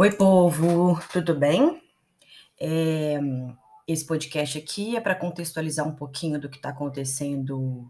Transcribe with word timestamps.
Oi, 0.00 0.10
povo, 0.12 0.98
tudo 1.12 1.34
bem? 1.34 1.78
É, 2.58 3.20
esse 3.86 4.06
podcast 4.06 4.56
aqui 4.56 4.96
é 4.96 5.00
para 5.00 5.14
contextualizar 5.14 5.86
um 5.86 5.94
pouquinho 5.94 6.40
do 6.40 6.48
que 6.48 6.56
está 6.56 6.70
acontecendo 6.70 7.86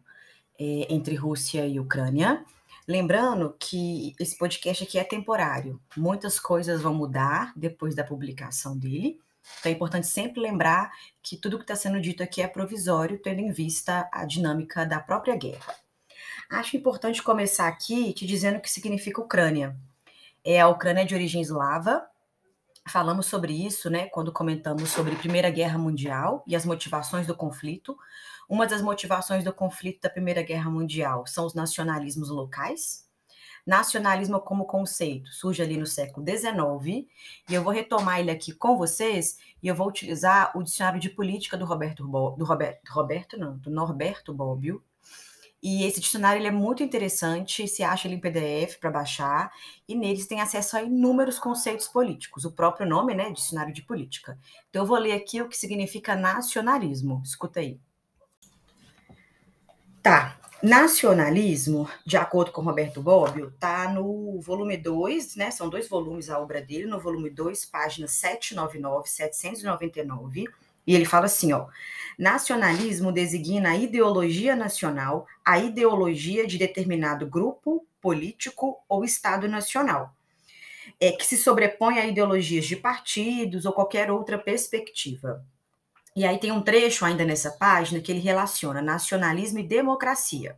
é, 0.58 0.92
entre 0.92 1.14
Rússia 1.14 1.64
e 1.68 1.78
Ucrânia. 1.78 2.44
Lembrando 2.84 3.54
que 3.60 4.12
esse 4.18 4.36
podcast 4.36 4.82
aqui 4.82 4.98
é 4.98 5.04
temporário, 5.04 5.80
muitas 5.96 6.40
coisas 6.40 6.82
vão 6.82 6.92
mudar 6.94 7.52
depois 7.54 7.94
da 7.94 8.02
publicação 8.02 8.76
dele. 8.76 9.20
Então 9.60 9.70
é 9.70 9.74
importante 9.76 10.08
sempre 10.08 10.40
lembrar 10.40 10.90
que 11.22 11.36
tudo 11.36 11.58
que 11.58 11.62
está 11.62 11.76
sendo 11.76 12.00
dito 12.00 12.24
aqui 12.24 12.42
é 12.42 12.48
provisório, 12.48 13.22
tendo 13.22 13.38
em 13.38 13.52
vista 13.52 14.08
a 14.12 14.24
dinâmica 14.24 14.84
da 14.84 14.98
própria 14.98 15.36
guerra. 15.36 15.76
Acho 16.50 16.76
importante 16.76 17.22
começar 17.22 17.68
aqui 17.68 18.12
te 18.12 18.26
dizendo 18.26 18.58
o 18.58 18.60
que 18.60 18.68
significa 18.68 19.20
Ucrânia 19.20 19.78
é 20.44 20.60
a 20.60 20.68
Ucrânia 20.68 21.04
de 21.04 21.14
origem 21.14 21.40
eslava. 21.40 22.06
Falamos 22.88 23.26
sobre 23.26 23.52
isso, 23.52 23.90
né, 23.90 24.08
quando 24.08 24.32
comentamos 24.32 24.90
sobre 24.90 25.14
a 25.14 25.18
Primeira 25.18 25.50
Guerra 25.50 25.78
Mundial 25.78 26.42
e 26.46 26.56
as 26.56 26.64
motivações 26.64 27.26
do 27.26 27.36
conflito. 27.36 27.96
Uma 28.48 28.66
das 28.66 28.82
motivações 28.82 29.44
do 29.44 29.52
conflito 29.52 30.00
da 30.02 30.10
Primeira 30.10 30.42
Guerra 30.42 30.70
Mundial 30.70 31.26
são 31.26 31.46
os 31.46 31.54
nacionalismos 31.54 32.30
locais. 32.30 33.08
Nacionalismo 33.66 34.40
como 34.40 34.64
conceito 34.64 35.30
surge 35.32 35.62
ali 35.62 35.76
no 35.76 35.86
século 35.86 36.26
XIX, 36.26 37.06
e 37.48 37.54
eu 37.54 37.62
vou 37.62 37.72
retomar 37.72 38.18
ele 38.18 38.30
aqui 38.30 38.52
com 38.52 38.76
vocês, 38.76 39.38
e 39.62 39.68
eu 39.68 39.74
vou 39.74 39.86
utilizar 39.86 40.50
o 40.56 40.62
dicionário 40.62 40.98
de 40.98 41.10
política 41.10 41.56
do 41.56 41.64
Roberto, 41.64 42.02
do 42.02 42.44
Roberto, 42.44 42.80
Roberto 42.90 43.38
não, 43.38 43.56
do 43.58 43.70
Norberto 43.70 44.32
Bobbio, 44.32 44.82
e 45.62 45.84
esse 45.84 46.00
dicionário 46.00 46.40
ele 46.40 46.48
é 46.48 46.52
muito 46.52 46.82
interessante, 46.82 47.68
se 47.68 47.82
acha 47.82 48.08
ele 48.08 48.14
em 48.14 48.20
PDF 48.20 48.78
para 48.78 48.90
baixar, 48.90 49.52
e 49.86 49.94
neles 49.94 50.26
tem 50.26 50.40
acesso 50.40 50.76
a 50.76 50.82
inúmeros 50.82 51.38
conceitos 51.38 51.86
políticos, 51.86 52.44
o 52.44 52.52
próprio 52.52 52.88
nome, 52.88 53.14
né, 53.14 53.30
dicionário 53.30 53.72
de 53.72 53.82
política. 53.82 54.38
Então 54.68 54.82
eu 54.82 54.86
vou 54.86 54.98
ler 54.98 55.12
aqui 55.12 55.42
o 55.42 55.48
que 55.48 55.56
significa 55.56 56.16
nacionalismo. 56.16 57.20
Escuta 57.24 57.60
aí. 57.60 57.78
Tá. 60.02 60.36
Nacionalismo, 60.62 61.88
de 62.04 62.18
acordo 62.18 62.52
com 62.52 62.60
Roberto 62.60 63.02
Bobbio, 63.02 63.50
tá 63.58 63.90
no 63.90 64.38
volume 64.40 64.76
2, 64.76 65.36
né? 65.36 65.50
São 65.50 65.70
dois 65.70 65.88
volumes 65.88 66.28
a 66.28 66.38
obra 66.38 66.60
dele, 66.60 66.84
no 66.84 67.00
volume 67.00 67.30
2, 67.30 67.64
página 67.64 68.06
799, 68.06 69.08
799 69.08 70.44
e 70.86 70.94
ele 70.94 71.04
fala 71.04 71.26
assim, 71.26 71.52
ó: 71.52 71.66
nacionalismo 72.18 73.12
designa 73.12 73.70
a 73.70 73.76
ideologia 73.76 74.54
nacional, 74.54 75.26
a 75.44 75.58
ideologia 75.58 76.46
de 76.46 76.58
determinado 76.58 77.26
grupo 77.26 77.86
político 78.00 78.78
ou 78.88 79.04
Estado 79.04 79.48
nacional, 79.48 80.14
é, 81.00 81.12
que 81.12 81.26
se 81.26 81.36
sobrepõe 81.36 81.98
a 81.98 82.06
ideologias 82.06 82.66
de 82.66 82.76
partidos 82.76 83.64
ou 83.64 83.72
qualquer 83.72 84.10
outra 84.10 84.38
perspectiva. 84.38 85.44
E 86.16 86.26
aí 86.26 86.38
tem 86.38 86.50
um 86.50 86.60
trecho 86.60 87.04
ainda 87.04 87.24
nessa 87.24 87.52
página 87.52 88.00
que 88.00 88.10
ele 88.10 88.20
relaciona 88.20 88.82
nacionalismo 88.82 89.60
e 89.60 89.66
democracia. 89.66 90.56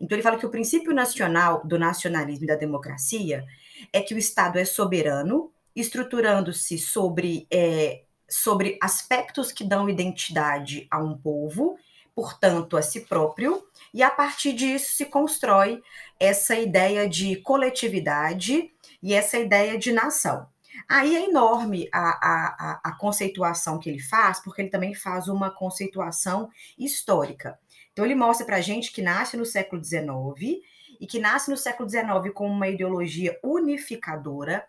Então 0.00 0.14
ele 0.14 0.22
fala 0.22 0.38
que 0.38 0.46
o 0.46 0.50
princípio 0.50 0.92
nacional 0.92 1.62
do 1.64 1.78
nacionalismo 1.78 2.44
e 2.44 2.48
da 2.48 2.54
democracia 2.54 3.44
é 3.92 4.00
que 4.00 4.14
o 4.14 4.18
Estado 4.18 4.58
é 4.58 4.64
soberano, 4.64 5.50
estruturando-se 5.74 6.78
sobre 6.78 7.46
é, 7.50 8.02
sobre 8.28 8.78
aspectos 8.82 9.52
que 9.52 9.64
dão 9.64 9.88
identidade 9.88 10.86
a 10.90 10.98
um 10.98 11.16
povo, 11.16 11.78
portanto, 12.14 12.76
a 12.76 12.82
si 12.82 13.00
próprio, 13.02 13.66
e 13.92 14.02
a 14.02 14.10
partir 14.10 14.52
disso 14.52 14.96
se 14.96 15.06
constrói 15.06 15.82
essa 16.18 16.54
ideia 16.54 17.08
de 17.08 17.36
coletividade 17.36 18.70
e 19.02 19.14
essa 19.14 19.38
ideia 19.38 19.78
de 19.78 19.92
nação. 19.92 20.46
Aí 20.88 21.16
é 21.16 21.28
enorme 21.28 21.88
a, 21.92 22.00
a, 22.00 22.80
a, 22.84 22.92
conceituação 22.92 23.78
que 23.78 23.88
ele 23.88 24.00
faz, 24.00 24.40
porque 24.40 24.62
ele 24.62 24.70
também 24.70 24.94
faz 24.94 25.28
uma 25.28 25.50
conceituação 25.50 26.50
histórica. 26.78 27.58
Então, 27.92 28.04
ele 28.04 28.14
mostra 28.14 28.44
para 28.44 28.56
a 28.56 28.60
gente 28.60 28.92
que 28.92 29.00
nasce 29.00 29.36
no 29.36 29.46
século 29.46 29.82
XIX 29.82 30.60
e 31.00 31.06
que 31.06 31.18
nasce 31.18 31.50
no 31.50 31.56
século 31.56 31.88
XIX 31.88 32.32
com 32.34 32.46
uma 32.46 32.68
ideologia 32.68 33.38
unificadora, 33.42 34.66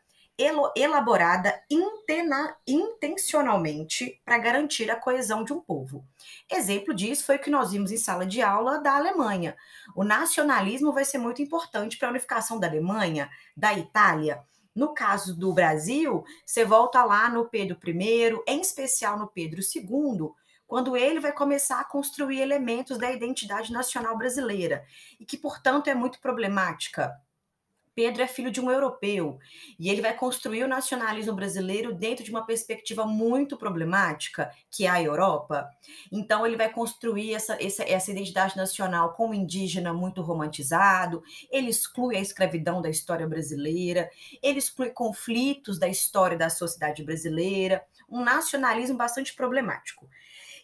elaborada 0.76 1.64
intencionalmente 2.68 4.22
para 4.24 4.38
garantir 4.38 4.92
a 4.92 4.96
coesão 4.96 5.44
de 5.44 5.52
um 5.52 5.60
povo. 5.60 6.06
Exemplo 6.52 6.94
disso 6.94 7.26
foi 7.26 7.38
o 7.38 7.40
que 7.40 7.50
nós 7.50 7.72
vimos 7.72 7.92
em 7.92 7.98
sala 7.98 8.26
de 8.26 8.42
aula 8.42 8.80
da 8.80 8.96
Alemanha. 8.96 9.58
O 9.96 10.04
nacionalismo 10.04 10.94
vai 10.94 11.06
ser 11.06 11.18
muito 11.18 11.42
importante 11.42 11.98
para 11.98 12.10
a 12.10 12.12
unificação 12.12 12.60
da 12.60 12.68
Alemanha, 12.68 13.30
da 13.56 13.74
Itália. 13.74 14.44
No 14.76 14.94
caso 14.94 15.36
do 15.36 15.52
Brasil, 15.54 16.24
você 16.46 16.64
volta 16.64 17.04
lá 17.04 17.30
no 17.30 17.50
Pedro 17.50 17.80
I, 17.84 18.40
em 18.46 18.62
especial 18.62 19.18
no 19.18 19.28
Pedro 19.28 19.60
II, 19.60 20.30
quando 20.68 20.96
ele 20.96 21.20
vai 21.20 21.32
começar 21.32 21.80
a 21.80 21.86
construir 21.86 22.42
elementos 22.42 23.00
da 23.00 23.12
identidade 23.12 23.72
nacional 23.72 24.16
brasileira, 24.16 24.86
e 25.20 25.26
que, 25.26 25.38
portanto, 25.38 25.88
é 25.88 25.96
muito 25.96 26.20
problemática 26.20 27.20
Pedro 27.98 28.22
é 28.22 28.28
filho 28.28 28.52
de 28.52 28.62
um 28.62 28.70
europeu 28.70 29.40
e 29.80 29.90
ele 29.90 30.04
vai 30.04 30.16
construir 30.16 30.64
o 30.64 30.68
nacionalismo 30.68 31.34
brasileiro 31.34 31.96
dentro 31.96 32.24
de 32.24 32.30
uma 32.30 32.46
perspectiva 32.46 33.08
muito 33.08 33.58
problemática, 33.58 34.52
que 34.70 34.86
é 34.86 34.90
a 34.90 35.02
Europa. 35.02 35.68
Então, 36.12 36.46
ele 36.46 36.56
vai 36.56 36.72
construir 36.72 37.34
essa, 37.34 37.58
essa, 37.60 37.84
essa 37.84 38.12
identidade 38.12 38.56
nacional 38.56 39.16
como 39.16 39.34
indígena 39.34 39.94
muito 39.94 40.22
romantizado, 40.22 41.24
ele 41.50 41.72
exclui 41.72 42.16
a 42.16 42.22
escravidão 42.22 42.84
da 42.84 42.90
história 42.92 43.28
brasileira, 43.28 44.12
ele 44.44 44.60
exclui 44.60 44.92
conflitos 44.92 45.80
da 45.80 45.88
história 45.88 46.38
da 46.38 46.52
sociedade 46.52 47.04
brasileira, 47.04 47.84
um 48.08 48.24
nacionalismo 48.24 48.96
bastante 48.96 49.34
problemático. 49.34 50.08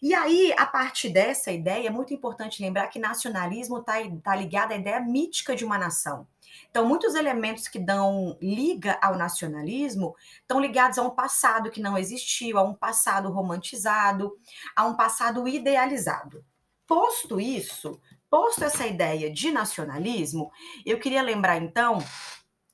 E 0.04 0.12
aí, 0.12 0.52
a 0.58 0.66
partir 0.66 1.08
dessa 1.08 1.50
ideia, 1.50 1.88
é 1.88 1.90
muito 1.90 2.12
importante 2.12 2.60
lembrar 2.60 2.88
que 2.88 2.98
nacionalismo 2.98 3.78
está 3.78 3.94
tá 4.22 4.36
ligado 4.36 4.72
à 4.72 4.76
ideia 4.76 5.00
mítica 5.00 5.56
de 5.56 5.64
uma 5.64 5.78
nação. 5.78 6.28
Então, 6.68 6.86
muitos 6.86 7.14
elementos 7.14 7.68
que 7.68 7.78
dão 7.78 8.36
liga 8.38 8.98
ao 9.00 9.16
nacionalismo 9.16 10.14
estão 10.42 10.60
ligados 10.60 10.98
a 10.98 11.02
um 11.02 11.08
passado 11.08 11.70
que 11.70 11.80
não 11.80 11.96
existiu, 11.96 12.58
a 12.58 12.62
um 12.62 12.74
passado 12.74 13.30
romantizado, 13.30 14.30
a 14.76 14.84
um 14.84 14.94
passado 14.94 15.48
idealizado. 15.48 16.44
Posto 16.86 17.40
isso, 17.40 17.98
posto 18.28 18.62
essa 18.62 18.86
ideia 18.86 19.32
de 19.32 19.50
nacionalismo, 19.50 20.52
eu 20.84 21.00
queria 21.00 21.22
lembrar 21.22 21.56
então 21.56 21.96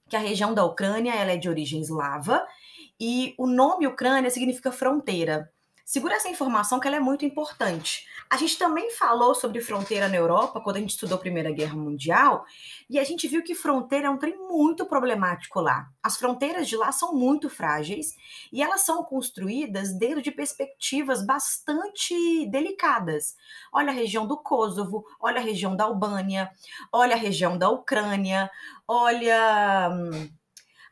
que 0.09 0.17
a 0.17 0.21
região 0.21 0.53
da 0.53 0.65
Ucrânia 0.65 1.15
ela 1.15 1.31
é 1.31 1.37
de 1.37 1.49
origem 1.49 1.81
eslava 1.81 2.45
e 2.99 3.37
o 3.39 3.47
nome 3.47 3.87
Ucrânia 3.87 4.31
significa 4.31 4.73
fronteira. 4.73 5.49
Segura 5.91 6.15
essa 6.15 6.29
informação 6.29 6.79
que 6.79 6.87
ela 6.87 6.99
é 6.99 7.01
muito 7.01 7.25
importante. 7.25 8.07
A 8.31 8.37
gente 8.37 8.57
também 8.57 8.93
falou 8.93 9.35
sobre 9.35 9.61
fronteira 9.61 10.09
na 10.09 10.15
Europa 10.15 10.61
quando 10.61 10.77
a 10.77 10.79
gente 10.79 10.91
estudou 10.91 11.17
a 11.17 11.21
Primeira 11.21 11.51
Guerra 11.51 11.75
Mundial, 11.75 12.45
e 12.89 12.97
a 12.97 13.03
gente 13.03 13.27
viu 13.27 13.43
que 13.43 13.57
fronteira 13.57 14.07
é 14.07 14.11
um 14.11 14.17
trem 14.17 14.39
muito 14.39 14.87
problemático 14.87 15.61
lá. 15.61 15.91
As 16.01 16.17
fronteiras 16.17 16.69
de 16.69 16.77
lá 16.77 16.93
são 16.93 17.13
muito 17.13 17.51
frágeis 17.51 18.15
e 18.53 18.63
elas 18.63 18.83
são 18.83 19.03
construídas 19.03 19.93
dentro 19.93 20.23
de 20.23 20.31
perspectivas 20.31 21.27
bastante 21.27 22.47
delicadas. 22.49 23.35
Olha 23.73 23.91
a 23.91 23.93
região 23.93 24.29
do 24.29 24.37
Kosovo, 24.37 25.05
olha 25.21 25.41
a 25.41 25.45
região 25.45 25.75
da 25.75 25.83
Albânia, 25.83 26.53
olha 26.93 27.17
a 27.17 27.19
região 27.19 27.59
da 27.59 27.69
Ucrânia, 27.69 28.49
olha 28.87 29.91
hum, 29.91 30.31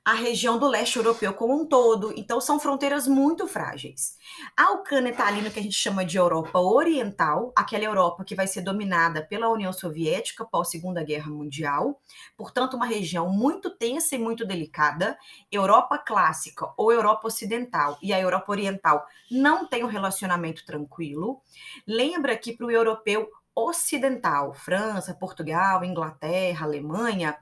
a 0.08 0.14
região 0.14 0.58
do 0.58 0.66
leste 0.66 0.96
europeu 0.96 1.34
como 1.34 1.54
um 1.54 1.66
todo. 1.66 2.14
Então, 2.16 2.40
são 2.40 2.58
fronteiras 2.58 3.06
muito 3.06 3.46
frágeis. 3.46 4.16
A 4.56 4.72
Ucrânia 4.72 5.10
está 5.10 5.26
ali 5.26 5.42
no 5.42 5.50
que 5.50 5.60
a 5.60 5.62
gente 5.62 5.74
chama 5.74 6.02
de 6.02 6.16
Europa 6.16 6.58
Oriental, 6.58 7.52
aquela 7.54 7.84
Europa 7.84 8.24
que 8.24 8.34
vai 8.34 8.46
ser 8.46 8.62
dominada 8.62 9.22
pela 9.22 9.50
União 9.50 9.70
Soviética 9.70 10.46
pós 10.46 10.70
Segunda 10.70 11.04
Guerra 11.04 11.30
Mundial. 11.30 12.00
Portanto, 12.38 12.72
uma 12.72 12.86
região 12.86 13.28
muito 13.28 13.68
tensa 13.68 14.16
e 14.16 14.18
muito 14.18 14.46
delicada. 14.46 15.18
Europa 15.52 15.98
clássica 15.98 16.72
ou 16.78 16.90
Europa 16.90 17.26
Ocidental 17.26 17.98
e 18.02 18.10
a 18.10 18.18
Europa 18.18 18.50
Oriental 18.50 19.04
não 19.30 19.66
tem 19.66 19.84
um 19.84 19.88
relacionamento 19.88 20.64
tranquilo. 20.64 21.42
Lembra 21.86 22.34
que 22.34 22.56
para 22.56 22.66
o 22.66 22.70
europeu 22.70 23.28
ocidental, 23.54 24.54
França, 24.54 25.12
Portugal, 25.12 25.84
Inglaterra, 25.84 26.64
Alemanha, 26.64 27.36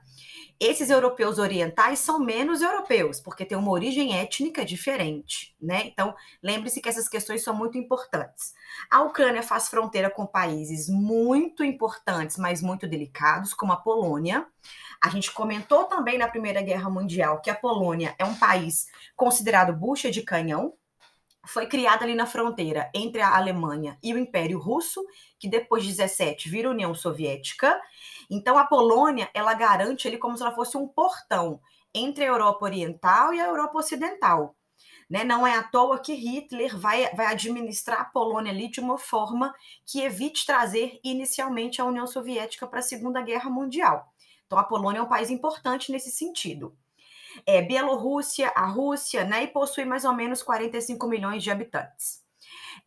esses 0.59 0.89
europeus 0.89 1.37
orientais 1.37 1.99
são 1.99 2.19
menos 2.19 2.61
europeus, 2.61 3.19
porque 3.21 3.45
tem 3.45 3.57
uma 3.57 3.71
origem 3.71 4.17
étnica 4.17 4.65
diferente, 4.65 5.55
né? 5.61 5.83
Então, 5.85 6.15
lembre-se 6.41 6.81
que 6.81 6.89
essas 6.89 7.07
questões 7.07 7.43
são 7.43 7.55
muito 7.55 7.77
importantes. 7.77 8.53
A 8.89 9.01
Ucrânia 9.01 9.43
faz 9.43 9.69
fronteira 9.69 10.09
com 10.09 10.25
países 10.25 10.89
muito 10.89 11.63
importantes, 11.63 12.37
mas 12.37 12.61
muito 12.61 12.87
delicados, 12.87 13.53
como 13.53 13.71
a 13.71 13.77
Polônia. 13.77 14.47
A 15.01 15.09
gente 15.09 15.31
comentou 15.31 15.85
também 15.85 16.17
na 16.17 16.27
Primeira 16.27 16.61
Guerra 16.61 16.89
Mundial 16.89 17.39
que 17.41 17.49
a 17.49 17.55
Polônia 17.55 18.15
é 18.17 18.25
um 18.25 18.35
país 18.35 18.87
considerado 19.15 19.73
bucha 19.73 20.09
de 20.09 20.23
canhão, 20.23 20.73
foi 21.47 21.65
criada 21.67 22.03
ali 22.03 22.13
na 22.13 22.25
fronteira 22.25 22.91
entre 22.93 23.21
a 23.21 23.35
Alemanha 23.35 23.97
e 24.03 24.13
o 24.13 24.17
Império 24.17 24.59
Russo, 24.59 25.03
que 25.39 25.49
depois 25.49 25.83
de 25.83 25.89
17 25.89 26.49
vira 26.49 26.69
União 26.69 26.93
Soviética. 26.93 27.79
Então 28.29 28.57
a 28.57 28.65
Polônia, 28.65 29.29
ela 29.33 29.53
garante 29.53 30.07
ele 30.07 30.17
como 30.17 30.35
se 30.35 30.43
ela 30.43 30.53
fosse 30.53 30.77
um 30.77 30.87
portão 30.87 31.59
entre 31.93 32.25
a 32.25 32.27
Europa 32.27 32.65
Oriental 32.65 33.33
e 33.33 33.39
a 33.39 33.47
Europa 33.47 33.79
Ocidental. 33.79 34.55
Né? 35.09 35.23
Não 35.23 35.47
é 35.47 35.55
à 35.55 35.63
toa 35.63 35.99
que 35.99 36.13
Hitler 36.13 36.77
vai, 36.77 37.09
vai 37.15 37.27
administrar 37.27 38.01
a 38.01 38.05
Polônia 38.05 38.51
ali 38.51 38.69
de 38.69 38.81
uma 38.81 38.97
forma 38.97 39.55
que 39.85 40.01
evite 40.01 40.45
trazer 40.45 40.99
inicialmente 41.03 41.81
a 41.81 41.85
União 41.85 42.05
Soviética 42.05 42.67
para 42.67 42.79
a 42.79 42.83
Segunda 42.83 43.21
Guerra 43.21 43.49
Mundial. 43.49 44.13
Então 44.45 44.59
a 44.59 44.63
Polônia 44.63 44.99
é 44.99 45.01
um 45.01 45.07
país 45.07 45.29
importante 45.29 45.91
nesse 45.91 46.11
sentido 46.11 46.77
é, 47.45 47.61
Bielorrússia, 47.61 48.51
a 48.55 48.65
Rússia, 48.65 49.23
né, 49.23 49.43
e 49.43 49.47
possui 49.47 49.85
mais 49.85 50.05
ou 50.05 50.13
menos 50.13 50.41
45 50.41 51.07
milhões 51.07 51.43
de 51.43 51.51
habitantes. 51.51 52.25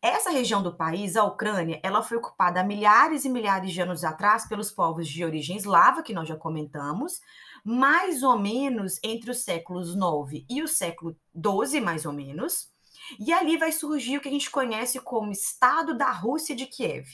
Essa 0.01 0.31
região 0.31 0.63
do 0.63 0.73
país, 0.73 1.15
a 1.15 1.23
Ucrânia, 1.23 1.79
ela 1.83 2.01
foi 2.01 2.17
ocupada 2.17 2.61
há 2.61 2.63
milhares 2.63 3.25
e 3.25 3.29
milhares 3.29 3.71
de 3.71 3.81
anos 3.81 4.03
atrás 4.03 4.47
pelos 4.47 4.71
povos 4.71 5.07
de 5.07 5.23
origem 5.23 5.57
eslava, 5.57 6.01
que 6.01 6.13
nós 6.13 6.27
já 6.27 6.35
comentamos, 6.35 7.19
mais 7.63 8.23
ou 8.23 8.37
menos 8.37 8.99
entre 9.03 9.29
os 9.29 9.43
séculos 9.43 9.95
9 9.95 10.45
e 10.49 10.63
o 10.63 10.67
século 10.67 11.15
12, 11.33 11.79
mais 11.81 12.05
ou 12.05 12.13
menos. 12.13 12.71
E 13.19 13.31
ali 13.31 13.57
vai 13.57 13.71
surgir 13.71 14.17
o 14.17 14.21
que 14.21 14.29
a 14.29 14.31
gente 14.31 14.49
conhece 14.49 14.99
como 14.99 15.31
Estado 15.31 15.95
da 15.95 16.11
Rússia 16.11 16.55
de 16.55 16.65
Kiev. 16.65 17.07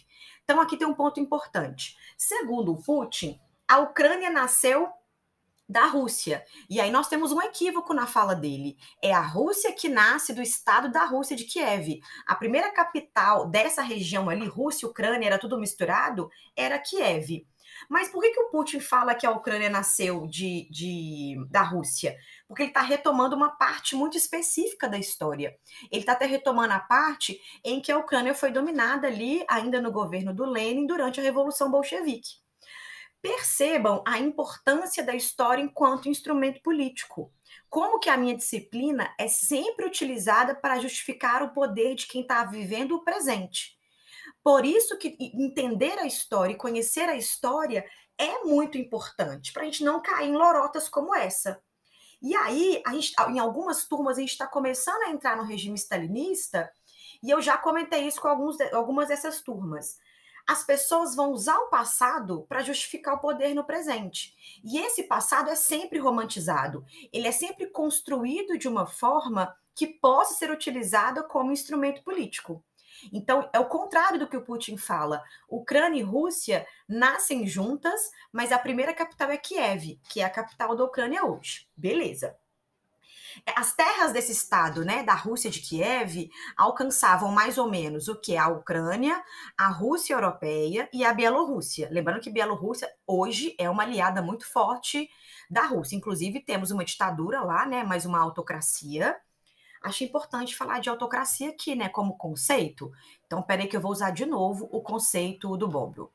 Então 0.43 0.61
aqui 0.61 0.77
tem 0.77 0.87
um 0.87 0.93
ponto 0.93 1.19
importante. 1.19 1.97
Segundo 2.17 2.75
Putin, 2.77 3.39
a 3.67 3.79
Ucrânia 3.79 4.29
nasceu 4.29 4.87
da 5.67 5.85
Rússia. 5.85 6.45
E 6.69 6.79
aí 6.79 6.89
nós 6.89 7.07
temos 7.07 7.31
um 7.31 7.41
equívoco 7.41 7.93
na 7.93 8.07
fala 8.07 8.35
dele. 8.35 8.77
É 9.01 9.13
a 9.13 9.21
Rússia 9.21 9.73
que 9.73 9.89
nasce 9.89 10.33
do 10.33 10.41
estado 10.41 10.89
da 10.91 11.05
Rússia 11.05 11.35
de 11.35 11.43
Kiev. 11.43 11.99
A 12.25 12.35
primeira 12.35 12.71
capital 12.71 13.47
dessa 13.49 13.81
região 13.81 14.29
ali, 14.29 14.47
Rússia 14.47 14.87
Ucrânia, 14.87 15.27
era 15.27 15.39
tudo 15.39 15.59
misturado, 15.59 16.29
era 16.55 16.79
Kiev. 16.79 17.45
Mas 17.89 18.09
por 18.09 18.21
que, 18.21 18.31
que 18.31 18.39
o 18.39 18.49
Putin 18.49 18.79
fala 18.79 19.13
que 19.13 19.25
a 19.25 19.31
Ucrânia 19.31 19.69
nasceu 19.69 20.25
de, 20.25 20.67
de 20.71 21.35
da 21.49 21.61
Rússia? 21.61 22.17
Porque 22.47 22.63
ele 22.63 22.69
está 22.69 22.81
retomando 22.81 23.35
uma 23.35 23.51
parte 23.51 23.95
muito 23.95 24.17
específica 24.17 24.87
da 24.87 24.97
história. 24.97 25.55
Ele 25.91 26.01
está 26.01 26.13
até 26.13 26.25
retomando 26.25 26.73
a 26.73 26.79
parte 26.79 27.39
em 27.63 27.81
que 27.81 27.91
a 27.91 27.97
Ucrânia 27.97 28.33
foi 28.33 28.51
dominada 28.51 29.07
ali, 29.07 29.45
ainda 29.49 29.81
no 29.81 29.91
governo 29.91 30.33
do 30.33 30.45
Lenin, 30.45 30.87
durante 30.87 31.19
a 31.19 31.23
Revolução 31.23 31.69
Bolchevique 31.69 32.46
percebam 33.21 34.03
a 34.05 34.19
importância 34.19 35.03
da 35.03 35.15
história 35.15 35.61
enquanto 35.61 36.09
instrumento 36.09 36.61
político. 36.61 37.31
Como 37.69 37.99
que 37.99 38.09
a 38.09 38.17
minha 38.17 38.35
disciplina 38.35 39.13
é 39.19 39.27
sempre 39.27 39.85
utilizada 39.85 40.55
para 40.55 40.79
justificar 40.79 41.43
o 41.43 41.53
poder 41.53 41.95
de 41.95 42.07
quem 42.07 42.21
está 42.21 42.43
vivendo 42.45 42.95
o 42.95 43.03
presente. 43.03 43.77
Por 44.43 44.65
isso 44.65 44.97
que 44.97 45.17
entender 45.19 45.99
a 45.99 46.05
história 46.05 46.53
e 46.53 46.57
conhecer 46.57 47.09
a 47.09 47.15
história 47.15 47.85
é 48.17 48.43
muito 48.43 48.77
importante, 48.77 49.51
para 49.51 49.63
a 49.63 49.65
gente 49.65 49.83
não 49.83 50.01
cair 50.01 50.29
em 50.29 50.37
lorotas 50.37 50.89
como 50.89 51.13
essa. 51.13 51.61
E 52.21 52.35
aí, 52.35 52.81
gente, 52.93 53.13
em 53.29 53.39
algumas 53.39 53.85
turmas, 53.85 54.17
a 54.17 54.21
gente 54.21 54.31
está 54.31 54.47
começando 54.47 55.03
a 55.03 55.11
entrar 55.11 55.37
no 55.37 55.43
regime 55.43 55.75
stalinista, 55.75 56.71
e 57.21 57.29
eu 57.29 57.41
já 57.41 57.57
comentei 57.57 58.07
isso 58.07 58.21
com 58.21 58.27
alguns, 58.27 58.59
algumas 58.73 59.09
dessas 59.09 59.41
turmas 59.41 59.97
as 60.47 60.63
pessoas 60.63 61.13
vão 61.13 61.31
usar 61.33 61.57
o 61.57 61.69
passado 61.69 62.45
para 62.47 62.63
justificar 62.63 63.15
o 63.15 63.19
poder 63.19 63.53
no 63.53 63.65
presente. 63.65 64.33
E 64.63 64.79
esse 64.79 65.03
passado 65.03 65.49
é 65.49 65.55
sempre 65.55 65.99
romantizado. 65.99 66.85
Ele 67.11 67.27
é 67.27 67.31
sempre 67.33 67.67
construído 67.67 68.57
de 68.57 68.67
uma 68.67 68.85
forma 68.85 69.53
que 69.75 69.85
possa 69.85 70.35
ser 70.35 70.49
utilizada 70.49 71.21
como 71.21 71.51
instrumento 71.51 72.01
político. 72.01 72.63
Então, 73.11 73.47
é 73.53 73.59
o 73.59 73.67
contrário 73.67 74.17
do 74.17 74.27
que 74.27 74.37
o 74.37 74.41
Putin 74.41 74.77
fala. 74.77 75.21
Ucrânia 75.47 75.99
e 75.99 76.03
Rússia 76.03 76.65
nascem 76.87 77.45
juntas, 77.45 78.09
mas 78.31 78.51
a 78.51 78.57
primeira 78.57 78.93
capital 78.93 79.29
é 79.29 79.37
Kiev, 79.37 79.99
que 80.09 80.21
é 80.21 80.23
a 80.23 80.29
capital 80.29 80.75
da 80.75 80.83
Ucrânia 80.83 81.23
hoje. 81.25 81.67
Beleza. 81.75 82.35
As 83.55 83.73
terras 83.73 84.13
desse 84.13 84.31
estado, 84.31 84.83
né, 84.85 85.03
da 85.03 85.13
Rússia 85.13 85.49
de 85.49 85.59
Kiev, 85.59 86.29
alcançavam 86.55 87.31
mais 87.31 87.57
ou 87.57 87.69
menos 87.69 88.07
o 88.07 88.15
que 88.15 88.37
a 88.37 88.47
Ucrânia, 88.47 89.23
a 89.57 89.67
Rússia 89.67 90.13
europeia 90.13 90.89
e 90.93 91.03
a 91.03 91.13
Bielorrússia. 91.13 91.89
Lembrando 91.91 92.21
que 92.21 92.29
Bielorrússia 92.29 92.89
hoje 93.05 93.55
é 93.59 93.69
uma 93.69 93.83
aliada 93.83 94.21
muito 94.21 94.47
forte 94.47 95.09
da 95.49 95.63
Rússia. 95.63 95.95
Inclusive 95.95 96.39
temos 96.39 96.71
uma 96.71 96.85
ditadura 96.85 97.41
lá, 97.41 97.65
né, 97.65 97.83
mais 97.83 98.05
uma 98.05 98.19
autocracia. 98.19 99.15
Acho 99.81 100.03
importante 100.03 100.55
falar 100.55 100.79
de 100.79 100.89
autocracia 100.89 101.49
aqui, 101.49 101.75
né, 101.75 101.89
como 101.89 102.17
conceito. 102.17 102.91
Então, 103.25 103.41
peraí 103.41 103.67
que 103.67 103.77
eu 103.77 103.81
vou 103.81 103.91
usar 103.91 104.11
de 104.11 104.25
novo 104.25 104.67
o 104.71 104.81
conceito 104.81 105.55
do 105.55 105.67
Bobbio. 105.67 106.11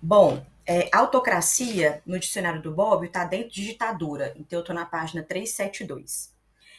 Bom, 0.00 0.44
é, 0.72 0.88
autocracia, 0.90 2.00
no 2.06 2.18
dicionário 2.18 2.62
do 2.62 2.72
Bob, 2.72 3.04
está 3.04 3.26
dentro 3.26 3.50
de 3.50 3.66
ditadura. 3.66 4.32
Então, 4.36 4.58
eu 4.58 4.60
estou 4.60 4.74
na 4.74 4.86
página 4.86 5.22
372. 5.22 6.34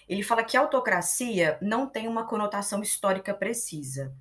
Ele 0.10 0.24
fala 0.24 0.44
que 0.44 0.58
autocracia 0.58 1.60
não 1.62 1.86
tem 1.86 2.08
uma 2.08 2.26
conotação 2.26 2.82
histórica 2.82 3.36
precisa. 3.36 4.12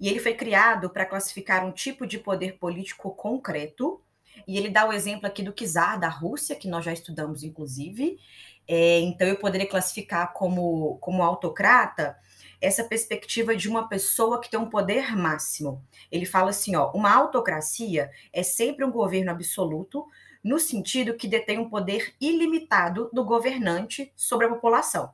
E 0.00 0.08
ele 0.08 0.18
foi 0.18 0.34
criado 0.34 0.90
para 0.90 1.06
classificar 1.06 1.64
um 1.64 1.70
tipo 1.70 2.04
de 2.04 2.18
poder 2.18 2.58
político 2.58 3.14
concreto. 3.14 4.02
E 4.44 4.58
ele 4.58 4.68
dá 4.68 4.88
o 4.88 4.92
exemplo 4.92 5.28
aqui 5.28 5.40
do 5.40 5.52
czar 5.52 6.00
da 6.00 6.08
Rússia, 6.08 6.56
que 6.56 6.66
nós 6.66 6.84
já 6.84 6.92
estudamos, 6.92 7.44
inclusive. 7.44 8.18
É, 8.66 8.98
então, 8.98 9.28
eu 9.28 9.36
poderia 9.36 9.68
classificar 9.68 10.32
como, 10.32 10.98
como 10.98 11.22
autocrata 11.22 12.16
essa 12.62 12.84
perspectiva 12.84 13.56
de 13.56 13.68
uma 13.68 13.88
pessoa 13.88 14.40
que 14.40 14.48
tem 14.48 14.58
um 14.58 14.70
poder 14.70 15.16
máximo. 15.16 15.84
Ele 16.10 16.24
fala 16.24 16.50
assim, 16.50 16.76
ó, 16.76 16.92
uma 16.92 17.12
autocracia 17.12 18.10
é 18.32 18.42
sempre 18.42 18.84
um 18.84 18.90
governo 18.90 19.32
absoluto, 19.32 20.06
no 20.42 20.58
sentido 20.58 21.14
que 21.14 21.28
detém 21.28 21.58
um 21.58 21.68
poder 21.68 22.14
ilimitado 22.20 23.10
do 23.12 23.24
governante 23.24 24.12
sobre 24.16 24.46
a 24.46 24.48
população. 24.48 25.12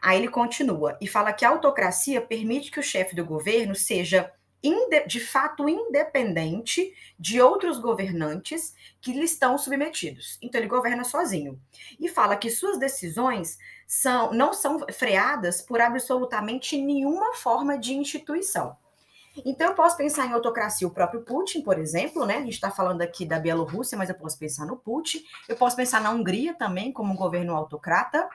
Aí 0.00 0.18
ele 0.18 0.28
continua 0.28 0.96
e 1.00 1.06
fala 1.06 1.32
que 1.32 1.44
a 1.44 1.50
autocracia 1.50 2.20
permite 2.20 2.70
que 2.70 2.80
o 2.80 2.82
chefe 2.82 3.14
do 3.14 3.24
governo 3.24 3.74
seja 3.74 4.32
de 5.06 5.20
fato 5.20 5.68
independente 5.68 6.92
de 7.18 7.40
outros 7.40 7.78
governantes 7.78 8.74
que 9.00 9.12
lhe 9.12 9.24
estão 9.24 9.56
submetidos. 9.56 10.38
Então 10.42 10.60
ele 10.60 10.68
governa 10.68 11.04
sozinho. 11.04 11.60
E 11.98 12.08
fala 12.08 12.36
que 12.36 12.50
suas 12.50 12.78
decisões 12.78 13.58
são, 13.86 14.32
não 14.32 14.52
são 14.52 14.80
freadas 14.92 15.62
por 15.62 15.80
absolutamente 15.80 16.80
nenhuma 16.80 17.34
forma 17.34 17.78
de 17.78 17.94
instituição. 17.94 18.76
Então 19.44 19.68
eu 19.68 19.74
posso 19.74 19.96
pensar 19.96 20.26
em 20.26 20.32
autocracia, 20.32 20.86
o 20.86 20.90
próprio 20.90 21.22
Putin, 21.22 21.62
por 21.62 21.78
exemplo, 21.78 22.26
né? 22.26 22.38
A 22.38 22.40
gente 22.40 22.54
está 22.54 22.70
falando 22.70 23.02
aqui 23.02 23.24
da 23.24 23.38
Bielorrússia, 23.38 23.96
mas 23.96 24.08
eu 24.08 24.14
posso 24.14 24.38
pensar 24.38 24.66
no 24.66 24.76
Putin. 24.76 25.22
Eu 25.48 25.56
posso 25.56 25.76
pensar 25.76 26.00
na 26.00 26.10
Hungria 26.10 26.54
também, 26.54 26.92
como 26.92 27.12
um 27.12 27.16
governo 27.16 27.54
autocrata. 27.54 28.28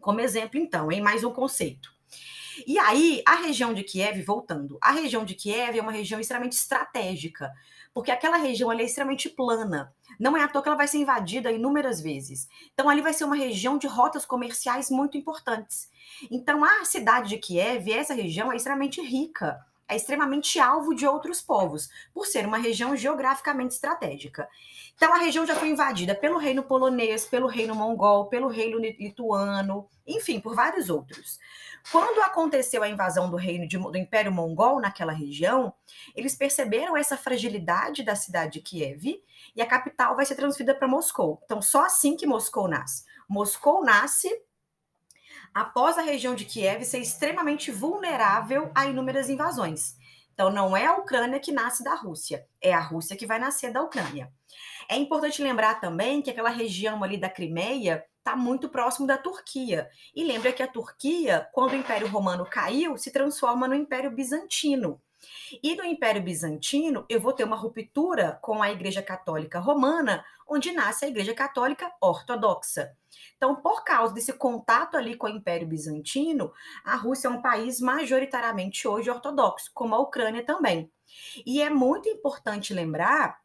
Como 0.00 0.20
exemplo, 0.20 0.58
então, 0.58 0.90
em 0.90 1.00
mais 1.00 1.22
um 1.22 1.32
conceito. 1.32 1.92
E 2.66 2.78
aí, 2.78 3.22
a 3.26 3.36
região 3.36 3.72
de 3.72 3.82
Kiev, 3.82 4.22
voltando, 4.22 4.78
a 4.80 4.92
região 4.92 5.24
de 5.24 5.34
Kiev 5.34 5.78
é 5.78 5.82
uma 5.82 5.92
região 5.92 6.20
extremamente 6.20 6.52
estratégica, 6.52 7.52
porque 7.94 8.10
aquela 8.10 8.36
região 8.36 8.72
é 8.72 8.82
extremamente 8.82 9.28
plana. 9.28 9.92
Não 10.18 10.36
é 10.36 10.42
à 10.42 10.48
toa 10.48 10.62
que 10.62 10.68
ela 10.68 10.76
vai 10.76 10.88
ser 10.88 10.98
invadida 10.98 11.50
inúmeras 11.50 12.00
vezes. 12.00 12.48
Então, 12.72 12.88
ali 12.88 13.00
vai 13.00 13.12
ser 13.12 13.24
uma 13.24 13.36
região 13.36 13.78
de 13.78 13.86
rotas 13.86 14.24
comerciais 14.24 14.90
muito 14.90 15.16
importantes. 15.16 15.90
Então, 16.30 16.64
a 16.64 16.84
cidade 16.84 17.30
de 17.30 17.38
Kiev, 17.38 17.90
essa 17.90 18.14
região, 18.14 18.52
é 18.52 18.56
extremamente 18.56 19.00
rica, 19.00 19.58
é 19.92 19.96
extremamente 19.96 20.58
alvo 20.58 20.94
de 20.94 21.06
outros 21.06 21.42
povos, 21.42 21.90
por 22.14 22.26
ser 22.26 22.46
uma 22.46 22.56
região 22.56 22.96
geograficamente 22.96 23.74
estratégica. 23.74 24.48
Então, 24.94 25.12
a 25.12 25.18
região 25.18 25.46
já 25.46 25.54
foi 25.54 25.68
invadida 25.68 26.14
pelo 26.14 26.38
reino 26.38 26.62
polonês, 26.62 27.26
pelo 27.26 27.46
reino 27.46 27.74
mongol, 27.74 28.26
pelo 28.26 28.48
reino 28.48 28.78
lituano, 28.78 29.88
enfim, 30.06 30.40
por 30.40 30.54
vários 30.54 30.88
outros. 30.88 31.38
Quando 31.90 32.22
aconteceu 32.22 32.82
a 32.82 32.88
invasão 32.88 33.28
do 33.28 33.36
reino 33.36 33.66
de, 33.66 33.76
do 33.76 33.96
Império 33.96 34.32
Mongol 34.32 34.80
naquela 34.80 35.12
região, 35.12 35.74
eles 36.14 36.34
perceberam 36.34 36.96
essa 36.96 37.16
fragilidade 37.16 38.02
da 38.02 38.14
cidade 38.14 38.52
de 38.54 38.60
Kiev 38.60 39.22
e 39.54 39.60
a 39.60 39.66
capital 39.66 40.14
vai 40.14 40.24
ser 40.24 40.36
transferida 40.36 40.74
para 40.74 40.86
Moscou. 40.86 41.40
Então, 41.44 41.60
só 41.60 41.84
assim 41.84 42.16
que 42.16 42.26
Moscou 42.26 42.68
nasce. 42.68 43.04
Moscou 43.28 43.84
nasce 43.84 44.30
após 45.54 45.98
a 45.98 46.02
região 46.02 46.34
de 46.34 46.44
Kiev 46.44 46.84
ser 46.84 46.98
extremamente 46.98 47.70
vulnerável 47.70 48.70
a 48.74 48.86
inúmeras 48.86 49.28
invasões. 49.28 49.96
Então, 50.34 50.50
não 50.50 50.76
é 50.76 50.86
a 50.86 50.96
Ucrânia 50.96 51.38
que 51.38 51.52
nasce 51.52 51.84
da 51.84 51.94
Rússia, 51.94 52.46
é 52.60 52.72
a 52.72 52.80
Rússia 52.80 53.16
que 53.16 53.26
vai 53.26 53.38
nascer 53.38 53.72
da 53.72 53.82
Ucrânia. 53.82 54.32
É 54.88 54.96
importante 54.96 55.42
lembrar 55.42 55.80
também 55.80 56.22
que 56.22 56.30
aquela 56.30 56.48
região 56.48 57.04
ali 57.04 57.16
da 57.16 57.28
Crimeia 57.28 58.04
está 58.18 58.36
muito 58.36 58.68
próximo 58.68 59.06
da 59.06 59.18
Turquia. 59.18 59.88
E 60.14 60.24
lembra 60.24 60.52
que 60.52 60.62
a 60.62 60.68
Turquia, 60.68 61.48
quando 61.52 61.72
o 61.72 61.76
Império 61.76 62.08
Romano 62.08 62.46
caiu, 62.46 62.96
se 62.96 63.10
transforma 63.10 63.68
no 63.68 63.74
Império 63.74 64.10
Bizantino. 64.10 65.00
E 65.62 65.74
no 65.76 65.84
Império 65.84 66.22
Bizantino, 66.22 67.04
eu 67.08 67.20
vou 67.20 67.32
ter 67.32 67.44
uma 67.44 67.56
ruptura 67.56 68.38
com 68.42 68.62
a 68.62 68.70
Igreja 68.70 69.02
Católica 69.02 69.58
Romana, 69.58 70.24
onde 70.48 70.72
nasce 70.72 71.04
a 71.04 71.08
Igreja 71.08 71.34
Católica 71.34 71.90
Ortodoxa. 72.00 72.96
Então, 73.36 73.56
por 73.56 73.84
causa 73.84 74.14
desse 74.14 74.32
contato 74.32 74.96
ali 74.96 75.16
com 75.16 75.26
o 75.26 75.30
Império 75.30 75.66
Bizantino, 75.66 76.52
a 76.84 76.96
Rússia 76.96 77.28
é 77.28 77.30
um 77.30 77.42
país 77.42 77.80
majoritariamente 77.80 78.86
hoje 78.86 79.10
ortodoxo, 79.10 79.70
como 79.74 79.94
a 79.94 79.98
Ucrânia 79.98 80.44
também. 80.44 80.90
E 81.44 81.60
é 81.60 81.68
muito 81.68 82.08
importante 82.08 82.72
lembrar 82.72 83.41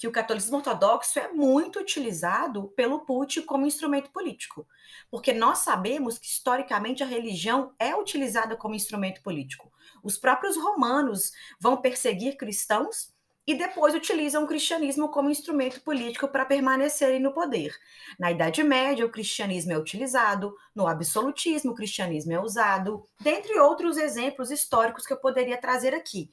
que 0.00 0.08
o 0.08 0.12
catolicismo 0.12 0.56
ortodoxo 0.56 1.18
é 1.18 1.30
muito 1.30 1.78
utilizado 1.78 2.68
pelo 2.74 3.00
Putin 3.00 3.42
como 3.42 3.66
instrumento 3.66 4.10
político, 4.10 4.66
porque 5.10 5.30
nós 5.30 5.58
sabemos 5.58 6.18
que 6.18 6.26
historicamente 6.26 7.02
a 7.02 7.06
religião 7.06 7.74
é 7.78 7.94
utilizada 7.94 8.56
como 8.56 8.74
instrumento 8.74 9.22
político. 9.22 9.70
Os 10.02 10.16
próprios 10.16 10.56
romanos 10.56 11.32
vão 11.60 11.76
perseguir 11.76 12.38
cristãos 12.38 13.12
e 13.46 13.54
depois 13.54 13.94
utilizam 13.94 14.44
o 14.44 14.46
cristianismo 14.46 15.10
como 15.10 15.28
instrumento 15.28 15.82
político 15.82 16.28
para 16.28 16.46
permanecerem 16.46 17.20
no 17.20 17.34
poder. 17.34 17.76
Na 18.18 18.30
Idade 18.30 18.62
Média, 18.62 19.04
o 19.04 19.10
cristianismo 19.10 19.72
é 19.72 19.78
utilizado, 19.78 20.54
no 20.74 20.86
absolutismo, 20.86 21.72
o 21.72 21.74
cristianismo 21.74 22.32
é 22.32 22.40
usado, 22.40 23.04
dentre 23.20 23.58
outros 23.58 23.98
exemplos 23.98 24.50
históricos 24.50 25.04
que 25.04 25.12
eu 25.12 25.18
poderia 25.18 25.60
trazer 25.60 25.94
aqui. 25.94 26.30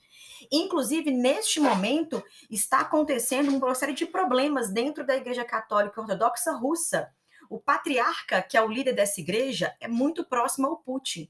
Inclusive, 0.52 1.12
neste 1.12 1.60
momento, 1.60 2.24
está 2.50 2.82
acontecendo 2.82 3.52
um 3.52 3.60
processo 3.60 3.94
de 3.94 4.06
problemas 4.06 4.70
dentro 4.70 5.06
da 5.06 5.16
Igreja 5.16 5.46
Católica 5.46 6.02
Ortodoxa 6.02 6.52
Russa 6.52 7.12
o 7.50 7.60
patriarca, 7.60 8.42
que 8.42 8.58
é 8.58 8.62
o 8.62 8.68
líder 8.68 8.94
dessa 8.94 9.22
igreja, 9.22 9.76
é 9.80 9.88
muito 9.88 10.26
próximo 10.26 10.68
ao 10.68 10.78
Putin. 10.78 11.30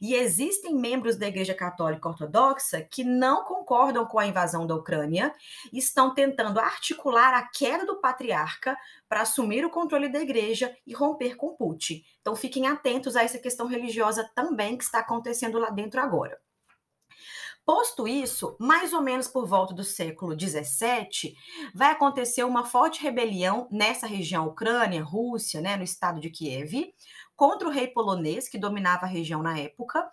E 0.00 0.14
existem 0.14 0.74
membros 0.74 1.16
da 1.16 1.26
Igreja 1.26 1.54
Católica 1.54 2.08
Ortodoxa 2.08 2.80
que 2.82 3.04
não 3.04 3.44
concordam 3.44 4.04
com 4.06 4.18
a 4.18 4.26
invasão 4.26 4.66
da 4.66 4.74
Ucrânia 4.74 5.32
e 5.72 5.78
estão 5.78 6.14
tentando 6.14 6.58
articular 6.58 7.34
a 7.34 7.48
queda 7.48 7.86
do 7.86 8.00
patriarca 8.00 8.76
para 9.08 9.22
assumir 9.22 9.64
o 9.64 9.70
controle 9.70 10.08
da 10.08 10.20
igreja 10.20 10.76
e 10.86 10.92
romper 10.92 11.36
com 11.36 11.54
Putin. 11.54 12.02
Então 12.20 12.34
fiquem 12.34 12.66
atentos 12.66 13.16
a 13.16 13.22
essa 13.22 13.38
questão 13.38 13.66
religiosa 13.66 14.28
também 14.34 14.76
que 14.76 14.84
está 14.84 14.98
acontecendo 14.98 15.58
lá 15.58 15.70
dentro 15.70 16.00
agora. 16.00 16.40
Posto 17.64 18.08
isso, 18.08 18.56
mais 18.58 18.92
ou 18.92 19.00
menos 19.00 19.28
por 19.28 19.46
volta 19.46 19.72
do 19.72 19.84
século 19.84 20.38
XVII, 20.38 21.36
vai 21.72 21.92
acontecer 21.92 22.42
uma 22.42 22.64
forte 22.64 23.00
rebelião 23.00 23.68
nessa 23.70 24.04
região 24.04 24.48
Ucrânia, 24.48 25.02
Rússia, 25.02 25.60
né, 25.60 25.76
no 25.76 25.84
estado 25.84 26.20
de 26.20 26.28
Kiev, 26.28 26.92
contra 27.36 27.68
o 27.68 27.70
rei 27.70 27.86
polonês, 27.86 28.48
que 28.48 28.58
dominava 28.58 29.06
a 29.06 29.08
região 29.08 29.42
na 29.42 29.56
época, 29.56 30.04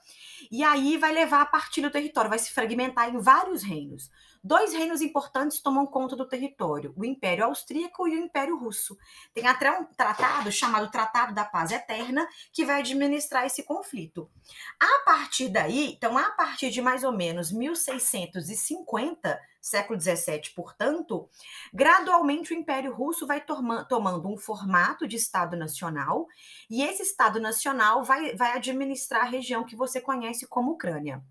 e 0.51 0.63
aí 0.63 0.97
vai 0.97 1.11
levar 1.11 1.41
a 1.41 1.45
partir 1.45 1.81
do 1.81 1.89
território, 1.89 2.29
vai 2.29 2.39
se 2.39 2.51
fragmentar 2.51 3.09
em 3.09 3.19
vários 3.19 3.63
reinos. 3.63 4.11
Dois 4.41 4.71
reinos 4.73 5.01
importantes 5.01 5.61
tomam 5.61 5.85
conta 5.85 6.15
do 6.15 6.27
território: 6.27 6.93
o 6.95 7.03
Império 7.03 7.45
Austríaco 7.45 8.07
e 8.07 8.15
o 8.15 8.23
Império 8.23 8.57
Russo. 8.57 8.97
Tem 9.33 9.45
até 9.45 9.69
um 9.71 9.83
tratado 9.85 10.49
chamado 10.51 10.89
Tratado 10.89 11.33
da 11.33 11.43
Paz 11.43 11.71
Eterna 11.71 12.27
que 12.53 12.65
vai 12.65 12.79
administrar 12.79 13.45
esse 13.45 13.63
conflito. 13.63 14.31
A 14.79 15.03
partir 15.03 15.49
daí, 15.49 15.91
então, 15.93 16.17
a 16.17 16.31
partir 16.31 16.69
de 16.69 16.81
mais 16.81 17.03
ou 17.03 17.11
menos 17.11 17.51
1650, 17.51 19.39
século 19.61 19.99
XVII, 19.99 20.53
portanto, 20.55 21.29
gradualmente 21.73 22.53
o 22.53 22.57
Império 22.57 22.93
Russo 22.93 23.27
vai 23.27 23.43
tomando 23.43 24.29
um 24.29 24.37
formato 24.37 25.05
de 25.05 25.17
Estado 25.17 25.57
Nacional 25.57 26.27
e 26.69 26.81
esse 26.81 27.03
Estado 27.03 27.41
Nacional 27.41 28.05
vai, 28.05 28.35
vai 28.35 28.53
administrar 28.53 29.23
a 29.23 29.29
região 29.29 29.65
que 29.65 29.75
você 29.75 29.99
conhece 29.99 30.47
como 30.47 30.71
Ucrânia. 30.71 31.21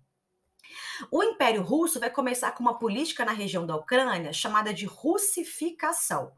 O 1.11 1.23
Império 1.23 1.61
Russo 1.61 1.99
vai 1.99 2.09
começar 2.09 2.51
com 2.51 2.61
uma 2.63 2.77
política 2.77 3.25
na 3.25 3.31
região 3.31 3.65
da 3.65 3.75
Ucrânia 3.75 4.33
chamada 4.33 4.73
de 4.73 4.85
russificação. 4.85 6.31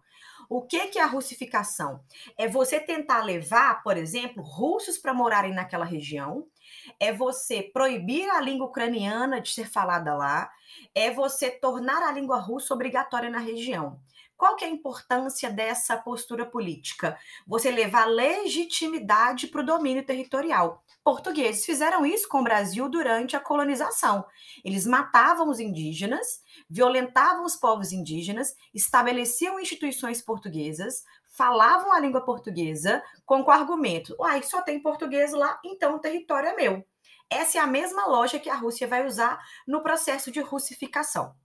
O 0.50 0.62
que, 0.62 0.88
que 0.88 1.00
é 1.00 1.02
a 1.02 1.08
russificação? 1.08 2.02
É 2.38 2.48
você 2.48 2.78
tentar 2.78 3.24
levar, 3.24 3.82
por 3.84 3.96
exemplo, 3.96 4.44
russos 4.44 4.98
para 4.98 5.14
morarem 5.14 5.54
naquela 5.54 5.86
região, 5.86 6.46
é 7.00 7.14
você 7.14 7.64
proibir 7.64 8.30
a 8.30 8.42
língua 8.42 8.68
ucraniana 8.68 9.40
de 9.40 9.50
ser 9.50 9.70
falada 9.70 10.14
lá, 10.14 10.52
é 10.94 11.10
você 11.10 11.50
tornar 11.50 12.04
a 12.04 12.12
língua 12.12 12.38
russa 12.38 12.74
obrigatória 12.74 13.30
na 13.30 13.40
região. 13.40 13.98
Qual 14.42 14.56
que 14.56 14.66
é 14.66 14.68
a 14.68 14.72
importância 14.72 15.52
dessa 15.52 15.96
postura 15.96 16.48
política? 16.48 17.16
Você 17.46 17.70
levar 17.70 18.06
legitimidade 18.06 19.46
para 19.46 19.62
o 19.62 19.64
domínio 19.64 20.04
territorial. 20.04 20.84
Portugueses 21.04 21.64
fizeram 21.64 22.04
isso 22.04 22.28
com 22.28 22.40
o 22.40 22.44
Brasil 22.44 22.90
durante 22.90 23.36
a 23.36 23.40
colonização. 23.40 24.26
Eles 24.66 24.88
matavam 24.88 25.48
os 25.48 25.60
indígenas, 25.60 26.42
violentavam 26.68 27.46
os 27.46 27.56
povos 27.56 27.92
indígenas, 27.92 28.56
estabeleciam 28.74 29.60
instituições 29.60 30.24
portuguesas, 30.24 31.04
falavam 31.38 31.94
a 31.94 32.00
língua 32.00 32.26
portuguesa 32.26 33.04
com 33.28 33.44
o 33.44 33.52
argumento: 33.52 34.16
uai, 34.20 34.42
só 34.42 34.64
tem 34.64 34.82
português 34.82 35.34
lá, 35.34 35.60
então 35.64 35.98
o 35.98 36.00
território 36.00 36.50
é 36.50 36.56
meu. 36.56 36.84
Essa 37.30 37.60
é 37.60 37.62
a 37.62 37.68
mesma 37.68 38.08
lógica 38.08 38.40
que 38.40 38.50
a 38.50 38.56
Rússia 38.56 38.88
vai 38.88 39.06
usar 39.06 39.40
no 39.68 39.84
processo 39.84 40.32
de 40.32 40.40
russificação. 40.40 41.36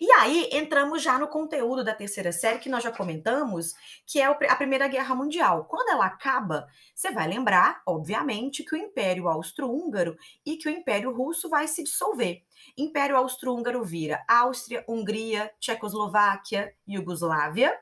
E 0.00 0.10
aí 0.12 0.48
entramos 0.52 1.02
já 1.02 1.18
no 1.18 1.28
conteúdo 1.28 1.84
da 1.84 1.94
terceira 1.94 2.32
série 2.32 2.58
que 2.58 2.68
nós 2.68 2.82
já 2.82 2.90
comentamos, 2.90 3.74
que 4.06 4.20
é 4.20 4.24
a 4.24 4.56
Primeira 4.56 4.88
Guerra 4.88 5.14
Mundial. 5.14 5.66
Quando 5.66 5.90
ela 5.90 6.06
acaba, 6.06 6.66
você 6.94 7.10
vai 7.10 7.28
lembrar, 7.28 7.82
obviamente, 7.86 8.64
que 8.64 8.74
o 8.74 8.78
Império 8.78 9.28
Austro-Húngaro 9.28 10.16
e 10.44 10.56
que 10.56 10.68
o 10.68 10.72
Império 10.72 11.12
Russo 11.12 11.48
vai 11.48 11.68
se 11.68 11.82
dissolver. 11.82 12.42
Império 12.76 13.16
Austro-Húngaro 13.16 13.84
vira 13.84 14.24
Áustria, 14.28 14.84
Hungria, 14.88 15.52
Tchecoslováquia, 15.60 16.74
Iugoslávia. 16.88 17.76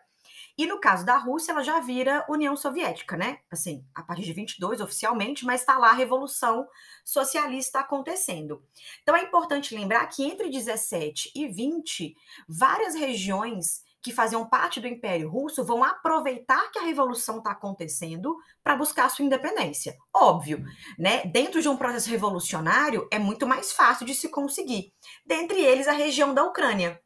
E 0.58 0.66
no 0.66 0.80
caso 0.80 1.06
da 1.06 1.16
Rússia, 1.16 1.52
ela 1.52 1.62
já 1.62 1.78
vira 1.78 2.26
União 2.28 2.56
Soviética, 2.56 3.16
né? 3.16 3.38
Assim, 3.48 3.86
a 3.94 4.02
partir 4.02 4.24
de 4.24 4.32
22 4.32 4.80
oficialmente, 4.80 5.46
mas 5.46 5.60
está 5.60 5.78
lá 5.78 5.90
a 5.90 5.94
Revolução 5.94 6.66
Socialista 7.04 7.78
acontecendo. 7.78 8.60
Então 9.02 9.14
é 9.14 9.22
importante 9.22 9.72
lembrar 9.72 10.04
que 10.06 10.24
entre 10.24 10.50
17 10.50 11.30
e 11.32 11.46
20, 11.46 12.16
várias 12.48 12.96
regiões 12.96 13.86
que 14.02 14.12
faziam 14.12 14.48
parte 14.48 14.80
do 14.80 14.88
Império 14.88 15.28
Russo 15.28 15.64
vão 15.64 15.84
aproveitar 15.84 16.70
que 16.70 16.78
a 16.78 16.82
revolução 16.82 17.38
está 17.38 17.50
acontecendo 17.50 18.36
para 18.62 18.76
buscar 18.76 19.08
sua 19.10 19.24
independência. 19.24 19.96
Óbvio, 20.12 20.64
né? 20.98 21.24
Dentro 21.26 21.60
de 21.60 21.68
um 21.68 21.76
processo 21.76 22.10
revolucionário 22.10 23.06
é 23.12 23.18
muito 23.18 23.46
mais 23.46 23.72
fácil 23.72 24.06
de 24.06 24.14
se 24.14 24.28
conseguir. 24.28 24.92
Dentre 25.24 25.60
eles 25.60 25.88
a 25.88 25.92
região 25.92 26.34
da 26.34 26.44
Ucrânia. 26.44 27.00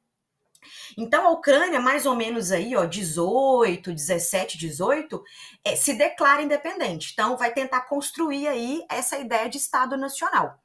Então, 0.96 1.26
a 1.26 1.30
Ucrânia, 1.30 1.80
mais 1.80 2.06
ou 2.06 2.14
menos 2.14 2.52
aí, 2.52 2.76
ó, 2.76 2.84
18, 2.84 3.92
17, 3.92 4.58
18, 4.58 5.22
é, 5.64 5.76
se 5.76 5.94
declara 5.94 6.42
independente. 6.42 7.10
Então, 7.12 7.36
vai 7.36 7.52
tentar 7.52 7.82
construir 7.82 8.46
aí 8.48 8.84
essa 8.90 9.18
ideia 9.18 9.48
de 9.48 9.58
Estado 9.58 9.96
Nacional. 9.96 10.58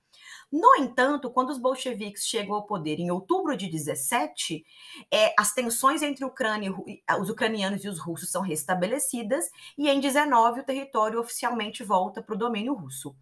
No 0.52 0.76
entanto, 0.78 1.30
quando 1.30 1.50
os 1.50 1.58
bolcheviques 1.58 2.26
chegam 2.26 2.56
ao 2.56 2.66
poder 2.66 3.00
em 3.00 3.12
outubro 3.12 3.58
de 3.58 3.68
17, 3.68 4.66
é, 5.12 5.34
as 5.38 5.54
tensões 5.54 6.02
entre 6.02 6.24
Ucrânia, 6.24 6.74
os 7.20 7.30
ucranianos 7.30 7.84
e 7.84 7.90
os 7.90 8.00
russos 8.00 8.32
são 8.32 8.42
restabelecidas, 8.42 9.50
e 9.78 9.90
em 9.90 10.00
19 10.00 10.62
o 10.62 10.64
território 10.64 11.20
oficialmente 11.20 11.84
volta 11.84 12.22
para 12.22 12.34
o 12.34 12.38
domínio 12.38 12.74
russo. 12.74 13.14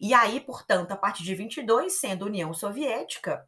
E 0.00 0.12
aí, 0.12 0.40
portanto, 0.40 0.90
a 0.90 0.96
partir 0.96 1.22
de 1.22 1.34
22, 1.36 2.00
sendo 2.00 2.26
União 2.26 2.52
Soviética, 2.52 3.46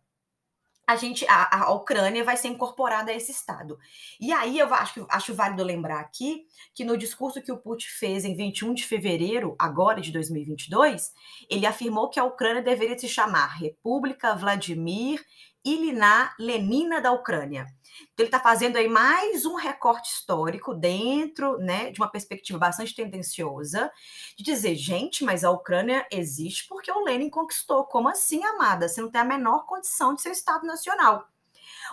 a 0.89 0.97
gente 0.97 1.27
a, 1.29 1.65
a, 1.65 1.73
Ucrânia 1.75 2.25
vai 2.25 2.35
ser 2.35 2.49
incorporada 2.49 3.11
a 3.11 3.15
esse 3.15 3.31
estado. 3.31 3.79
E 4.19 4.33
aí 4.33 4.59
eu 4.59 4.73
acho 4.73 5.07
acho 5.11 5.35
válido 5.35 5.63
lembrar 5.63 6.01
aqui 6.01 6.47
que 6.75 6.83
no 6.83 6.97
discurso 6.97 7.43
que 7.43 7.53
o 7.53 7.59
Putin 7.59 7.89
fez 7.91 8.25
em 8.25 8.35
21 8.35 8.73
de 8.73 8.87
fevereiro 8.87 9.55
agora 9.59 10.01
de 10.01 10.11
2022, 10.11 11.13
ele 11.51 11.67
afirmou 11.67 12.09
que 12.09 12.19
a 12.19 12.25
Ucrânia 12.25 12.63
deveria 12.63 12.99
se 12.99 13.07
chamar 13.07 13.59
República 13.59 14.35
Vladimir 14.35 15.23
Ilina 15.65 16.35
Lenina 16.39 17.01
da 17.01 17.13
Ucrânia. 17.13 17.67
Então, 18.13 18.25
ele 18.25 18.29
está 18.29 18.41
fazendo 18.41 18.77
aí 18.77 18.89
mais 18.89 19.45
um 19.45 19.55
recorte 19.55 20.11
histórico 20.11 20.75
dentro 20.75 21.59
né, 21.59 21.91
de 21.91 22.01
uma 22.01 22.11
perspectiva 22.11 22.59
bastante 22.59 22.95
tendenciosa, 22.95 23.91
de 24.37 24.45
dizer, 24.45 24.75
gente, 24.75 25.25
mas 25.25 25.45
a 25.45 25.51
Ucrânia 25.51 26.07
existe 26.11 26.67
porque 26.69 26.91
o 26.91 27.05
Lenin 27.05 27.31
conquistou. 27.31 27.85
Como 27.85 28.09
assim, 28.09 28.45
amada? 28.45 28.89
Você 28.89 29.01
não 29.01 29.11
tem 29.11 29.21
a 29.21 29.25
menor 29.25 29.67
condição 29.67 30.15
de 30.15 30.23
ser 30.23 30.31
Estado 30.31 30.67
Nacional. 30.67 31.29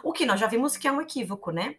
O 0.04 0.12
que 0.12 0.26
nós 0.26 0.40
já 0.40 0.48
vimos 0.48 0.78
que 0.78 0.88
é 0.88 0.92
um 0.92 1.02
equívoco, 1.02 1.52
né? 1.52 1.78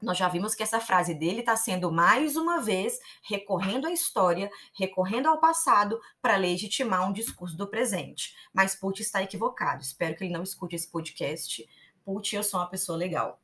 Nós 0.00 0.16
já 0.16 0.28
vimos 0.28 0.54
que 0.54 0.62
essa 0.62 0.80
frase 0.80 1.12
dele 1.12 1.40
está 1.40 1.56
sendo 1.56 1.90
mais 1.90 2.36
uma 2.36 2.60
vez 2.60 3.00
recorrendo 3.22 3.86
à 3.86 3.92
história, 3.92 4.48
recorrendo 4.72 5.28
ao 5.28 5.40
passado 5.40 6.00
para 6.22 6.36
legitimar 6.36 7.08
um 7.08 7.12
discurso 7.12 7.56
do 7.56 7.66
presente. 7.66 8.36
Mas 8.52 8.76
Putin 8.76 9.02
está 9.02 9.22
equivocado. 9.22 9.82
Espero 9.82 10.14
que 10.14 10.24
ele 10.24 10.32
não 10.32 10.44
escute 10.44 10.76
esse 10.76 10.88
podcast. 10.88 11.68
Putin, 12.04 12.36
eu 12.36 12.44
sou 12.44 12.60
uma 12.60 12.70
pessoa 12.70 12.96
legal. 12.96 13.40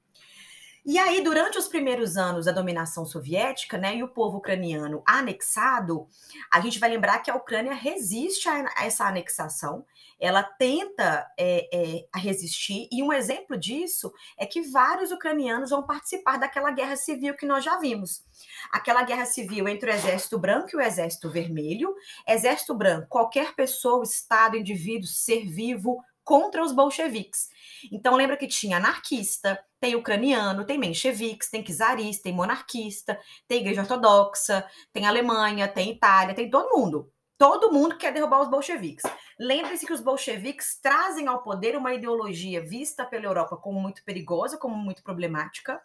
E 0.86 0.98
aí, 0.98 1.22
durante 1.22 1.56
os 1.56 1.66
primeiros 1.66 2.18
anos 2.18 2.44
da 2.44 2.52
dominação 2.52 3.06
soviética, 3.06 3.78
né, 3.78 3.96
e 3.96 4.02
o 4.02 4.08
povo 4.08 4.36
ucraniano 4.36 5.02
anexado, 5.06 6.06
a 6.52 6.60
gente 6.60 6.78
vai 6.78 6.90
lembrar 6.90 7.20
que 7.20 7.30
a 7.30 7.34
Ucrânia 7.34 7.72
resiste 7.72 8.50
a, 8.50 8.66
essa 8.84 9.06
anexação, 9.06 9.86
ela 10.20 10.42
tenta 10.42 11.26
é, 11.38 11.68
é, 11.72 12.18
resistir, 12.18 12.86
e 12.92 13.02
um 13.02 13.12
exemplo 13.12 13.56
disso 13.56 14.12
é 14.38 14.44
que 14.44 14.60
vários 14.60 15.10
ucranianos 15.10 15.70
vão 15.70 15.82
participar 15.82 16.36
daquela 16.36 16.70
guerra 16.70 16.96
civil 16.96 17.34
que 17.34 17.46
nós 17.46 17.64
já 17.64 17.78
vimos. 17.78 18.22
Aquela 18.70 19.02
guerra 19.04 19.24
civil 19.24 19.66
entre 19.66 19.90
o 19.90 19.94
Exército 19.94 20.38
Branco 20.38 20.68
e 20.72 20.76
o 20.76 20.82
Exército 20.82 21.30
Vermelho. 21.30 21.94
Exército 22.28 22.74
Branco, 22.74 23.08
qualquer 23.08 23.54
pessoa, 23.54 24.04
Estado, 24.04 24.56
indivíduo, 24.56 25.08
ser 25.08 25.46
vivo, 25.46 26.02
contra 26.24 26.64
os 26.64 26.72
bolcheviques. 26.72 27.50
Então 27.92 28.16
lembra 28.16 28.36
que 28.36 28.46
tinha 28.46 28.76
anarquista, 28.76 29.62
tem 29.80 29.94
ucraniano, 29.94 30.64
tem 30.64 30.78
mencheviques, 30.78 31.50
tem 31.50 31.62
czarista, 31.62 32.24
tem 32.24 32.32
monarquista, 32.32 33.18
tem 33.46 33.60
igreja 33.60 33.82
ortodoxa, 33.82 34.66
tem 34.92 35.06
Alemanha, 35.06 35.68
tem 35.68 35.90
Itália, 35.90 36.34
tem 36.34 36.50
todo 36.50 36.76
mundo. 36.76 37.10
Todo 37.36 37.72
mundo 37.72 37.98
quer 37.98 38.12
derrubar 38.12 38.42
os 38.42 38.48
bolcheviques. 38.48 39.04
Lembre-se 39.38 39.84
que 39.84 39.92
os 39.92 40.00
bolcheviques 40.00 40.78
trazem 40.80 41.26
ao 41.26 41.42
poder 41.42 41.76
uma 41.76 41.92
ideologia 41.92 42.64
vista 42.64 43.04
pela 43.04 43.24
Europa 43.24 43.56
como 43.56 43.80
muito 43.80 44.04
perigosa, 44.04 44.56
como 44.56 44.76
muito 44.76 45.02
problemática. 45.02 45.82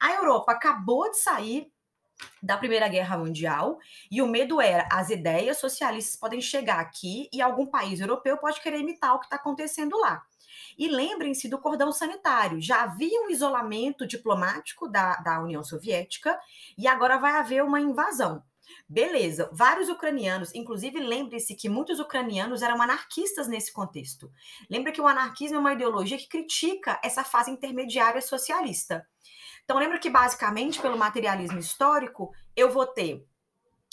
A 0.00 0.14
Europa 0.14 0.52
acabou 0.52 1.10
de 1.10 1.18
sair 1.18 1.70
da 2.42 2.56
Primeira 2.56 2.88
Guerra 2.88 3.18
Mundial 3.18 3.78
e 4.10 4.22
o 4.22 4.26
medo 4.26 4.60
era 4.60 4.88
as 4.90 5.10
ideias 5.10 5.58
socialistas 5.58 6.16
podem 6.16 6.40
chegar 6.40 6.80
aqui 6.80 7.28
e 7.32 7.42
algum 7.42 7.66
país 7.66 8.00
europeu 8.00 8.38
pode 8.38 8.60
querer 8.60 8.80
imitar 8.80 9.14
o 9.14 9.18
que 9.18 9.26
está 9.26 9.36
acontecendo 9.36 9.98
lá. 9.98 10.24
E 10.76 10.88
lembrem-se 10.88 11.48
do 11.48 11.58
cordão 11.58 11.90
sanitário. 11.92 12.60
Já 12.60 12.82
havia 12.82 13.22
um 13.22 13.30
isolamento 13.30 14.06
diplomático 14.06 14.88
da, 14.88 15.16
da 15.16 15.40
União 15.40 15.62
Soviética 15.62 16.38
e 16.76 16.86
agora 16.86 17.18
vai 17.18 17.32
haver 17.32 17.62
uma 17.62 17.80
invasão. 17.80 18.42
Beleza, 18.88 19.48
vários 19.52 19.88
ucranianos, 19.88 20.54
inclusive 20.54 20.98
lembre-se 20.98 21.54
que 21.54 21.68
muitos 21.68 22.00
ucranianos 22.00 22.62
eram 22.62 22.80
anarquistas 22.82 23.48
nesse 23.48 23.72
contexto. 23.72 24.30
Lembra 24.68 24.92
que 24.92 25.00
o 25.00 25.06
anarquismo 25.06 25.56
é 25.56 25.60
uma 25.60 25.72
ideologia 25.72 26.18
que 26.18 26.28
critica 26.28 27.00
essa 27.02 27.24
fase 27.24 27.50
intermediária 27.50 28.20
socialista. 28.20 29.06
Então, 29.64 29.78
lembra 29.78 29.98
que 29.98 30.10
basicamente, 30.10 30.80
pelo 30.80 30.96
materialismo 30.98 31.58
histórico, 31.58 32.32
eu 32.54 32.70
vou 32.70 32.86
ter 32.86 33.26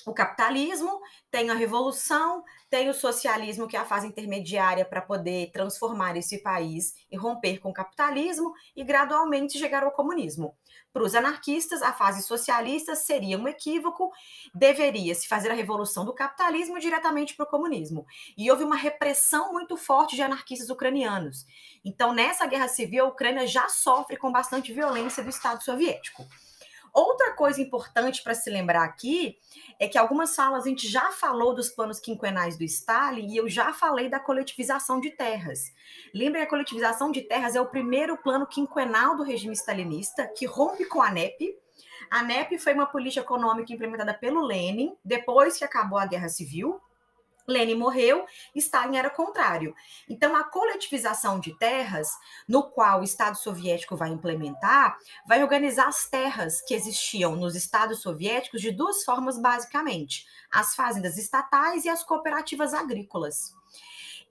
o 0.05 0.13
capitalismo, 0.13 1.01
tem 1.31 1.49
a 1.49 1.53
revolução, 1.53 2.43
tem 2.73 2.89
o 2.89 2.93
socialismo, 2.95 3.67
que 3.67 3.77
é 3.77 3.79
a 3.79 3.85
fase 3.85 4.07
intermediária 4.07 4.83
para 4.83 4.99
poder 4.99 5.51
transformar 5.51 6.17
esse 6.17 6.39
país 6.39 6.95
e 7.11 7.15
romper 7.15 7.59
com 7.59 7.69
o 7.69 7.73
capitalismo 7.73 8.51
e 8.75 8.83
gradualmente 8.83 9.59
chegar 9.59 9.83
ao 9.83 9.91
comunismo. 9.91 10.57
Para 10.91 11.03
os 11.03 11.13
anarquistas, 11.13 11.83
a 11.83 11.93
fase 11.93 12.23
socialista 12.23 12.95
seria 12.95 13.37
um 13.37 13.47
equívoco, 13.47 14.11
deveria 14.55 15.13
se 15.13 15.27
fazer 15.27 15.51
a 15.51 15.53
revolução 15.53 16.03
do 16.03 16.15
capitalismo 16.15 16.79
diretamente 16.79 17.35
para 17.35 17.43
o 17.43 17.49
comunismo. 17.49 18.07
E 18.35 18.49
houve 18.49 18.63
uma 18.63 18.75
repressão 18.75 19.53
muito 19.53 19.77
forte 19.77 20.15
de 20.15 20.23
anarquistas 20.23 20.71
ucranianos. 20.71 21.45
Então, 21.85 22.11
nessa 22.11 22.47
guerra 22.47 22.67
civil, 22.67 23.05
a 23.05 23.09
Ucrânia 23.09 23.45
já 23.45 23.69
sofre 23.69 24.17
com 24.17 24.31
bastante 24.31 24.73
violência 24.73 25.23
do 25.23 25.29
Estado 25.29 25.63
soviético. 25.63 26.25
Outra 26.93 27.33
coisa 27.33 27.59
importante 27.59 28.21
para 28.21 28.35
se 28.35 28.51
lembrar 28.51 28.83
aqui 28.83 29.35
é 29.79 29.87
que 29.87 29.97
algumas 29.97 30.35
falas 30.35 30.63
a 30.65 30.69
gente 30.69 30.87
já 30.87 31.11
falou 31.11 31.55
dos 31.55 31.69
planos 31.69 31.99
quinquenais 31.99 32.55
do 32.55 32.63
Stalin 32.63 33.25
e 33.33 33.35
eu 33.37 33.49
já 33.49 33.73
falei 33.73 34.09
da 34.09 34.19
coletivização 34.19 34.99
de 34.99 35.09
terras. 35.09 35.73
Lembrem, 36.13 36.43
a 36.43 36.47
coletivização 36.47 37.11
de 37.11 37.21
terras 37.21 37.55
é 37.55 37.61
o 37.61 37.65
primeiro 37.65 38.15
plano 38.17 38.45
quinquenal 38.45 39.17
do 39.17 39.23
regime 39.23 39.55
stalinista 39.55 40.27
que 40.37 40.45
rompe 40.45 40.85
com 40.85 41.01
a 41.01 41.09
NEP. 41.09 41.57
A 42.11 42.21
NEP 42.21 42.59
foi 42.59 42.75
uma 42.75 42.85
política 42.85 43.21
econômica 43.21 43.73
implementada 43.73 44.13
pelo 44.13 44.45
Lenin 44.45 44.95
depois 45.03 45.57
que 45.57 45.63
acabou 45.63 45.97
a 45.97 46.05
Guerra 46.05 46.29
Civil 46.29 46.79
Lenin 47.47 47.75
morreu, 47.75 48.25
Stalin 48.55 48.97
era 48.97 49.09
contrário. 49.09 49.75
Então, 50.09 50.35
a 50.35 50.43
coletivização 50.43 51.39
de 51.39 51.57
terras, 51.57 52.09
no 52.47 52.63
qual 52.63 53.01
o 53.01 53.03
Estado 53.03 53.37
soviético 53.37 53.95
vai 53.95 54.09
implementar, 54.09 54.97
vai 55.27 55.43
organizar 55.43 55.87
as 55.87 56.07
terras 56.09 56.61
que 56.61 56.73
existiam 56.73 57.35
nos 57.35 57.55
Estados 57.55 58.01
soviéticos 58.01 58.61
de 58.61 58.71
duas 58.71 59.03
formas, 59.03 59.37
basicamente: 59.39 60.25
as 60.51 60.75
fazendas 60.75 61.17
estatais 61.17 61.85
e 61.85 61.89
as 61.89 62.03
cooperativas 62.03 62.73
agrícolas. 62.73 63.53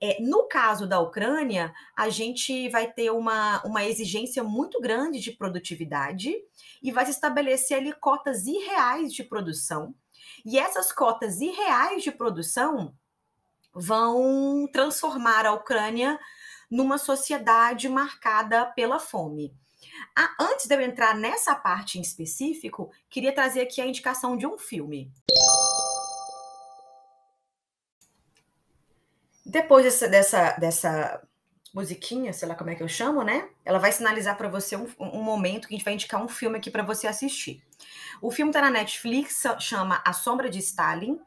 É, 0.01 0.21
no 0.21 0.49
caso 0.49 0.85
da 0.85 0.99
Ucrânia, 0.99 1.73
a 1.95 2.09
gente 2.09 2.67
vai 2.67 2.91
ter 2.91 3.09
uma, 3.11 3.63
uma 3.63 3.85
exigência 3.85 4.43
muito 4.43 4.81
grande 4.81 5.19
de 5.19 5.31
produtividade 5.31 6.35
e 6.81 6.91
vai 6.91 7.05
se 7.05 7.11
estabelecer 7.11 7.77
ali 7.77 7.93
cotas 7.93 8.45
irreais 8.45 9.13
de 9.13 9.23
produção. 9.23 9.95
E 10.45 10.59
essas 10.59 10.91
cotas 10.91 11.39
irreais 11.39 12.03
de 12.03 12.11
produção 12.11 12.93
vão 13.73 14.67
transformar 14.71 15.45
a 15.45 15.53
Ucrânia 15.53 16.19
numa 16.69 16.97
sociedade 16.97 17.89
marcada 17.89 18.65
pela 18.67 18.99
fome. 18.99 19.53
Ah, 20.15 20.35
antes 20.39 20.67
de 20.67 20.75
eu 20.75 20.81
entrar 20.81 21.15
nessa 21.15 21.55
parte 21.55 21.97
em 21.97 22.01
específico, 22.01 22.91
queria 23.09 23.33
trazer 23.33 23.61
aqui 23.61 23.81
a 23.81 23.85
indicação 23.85 24.37
de 24.37 24.45
um 24.45 24.57
filme. 24.57 25.11
Depois 29.45 29.83
dessa, 29.83 30.07
dessa, 30.07 30.51
dessa 30.53 31.21
musiquinha, 31.73 32.31
sei 32.31 32.47
lá 32.47 32.55
como 32.55 32.69
é 32.69 32.75
que 32.75 32.83
eu 32.83 32.87
chamo, 32.87 33.23
né? 33.23 33.49
Ela 33.65 33.77
vai 33.77 33.91
sinalizar 33.91 34.37
para 34.37 34.47
você 34.47 34.75
um, 34.75 34.87
um, 34.99 35.21
momento 35.21 35.67
que 35.67 35.73
a 35.73 35.77
gente 35.77 35.85
vai 35.85 35.93
indicar 35.93 36.23
um 36.23 36.27
filme 36.27 36.57
aqui 36.57 36.71
para 36.71 36.83
você 36.83 37.07
assistir. 37.07 37.63
O 38.21 38.31
filme 38.31 38.49
está 38.49 38.61
na 38.61 38.69
Netflix, 38.69 39.43
chama 39.59 40.01
A 40.05 40.13
Sombra 40.13 40.49
de 40.49 40.59
Stalin 40.59 41.19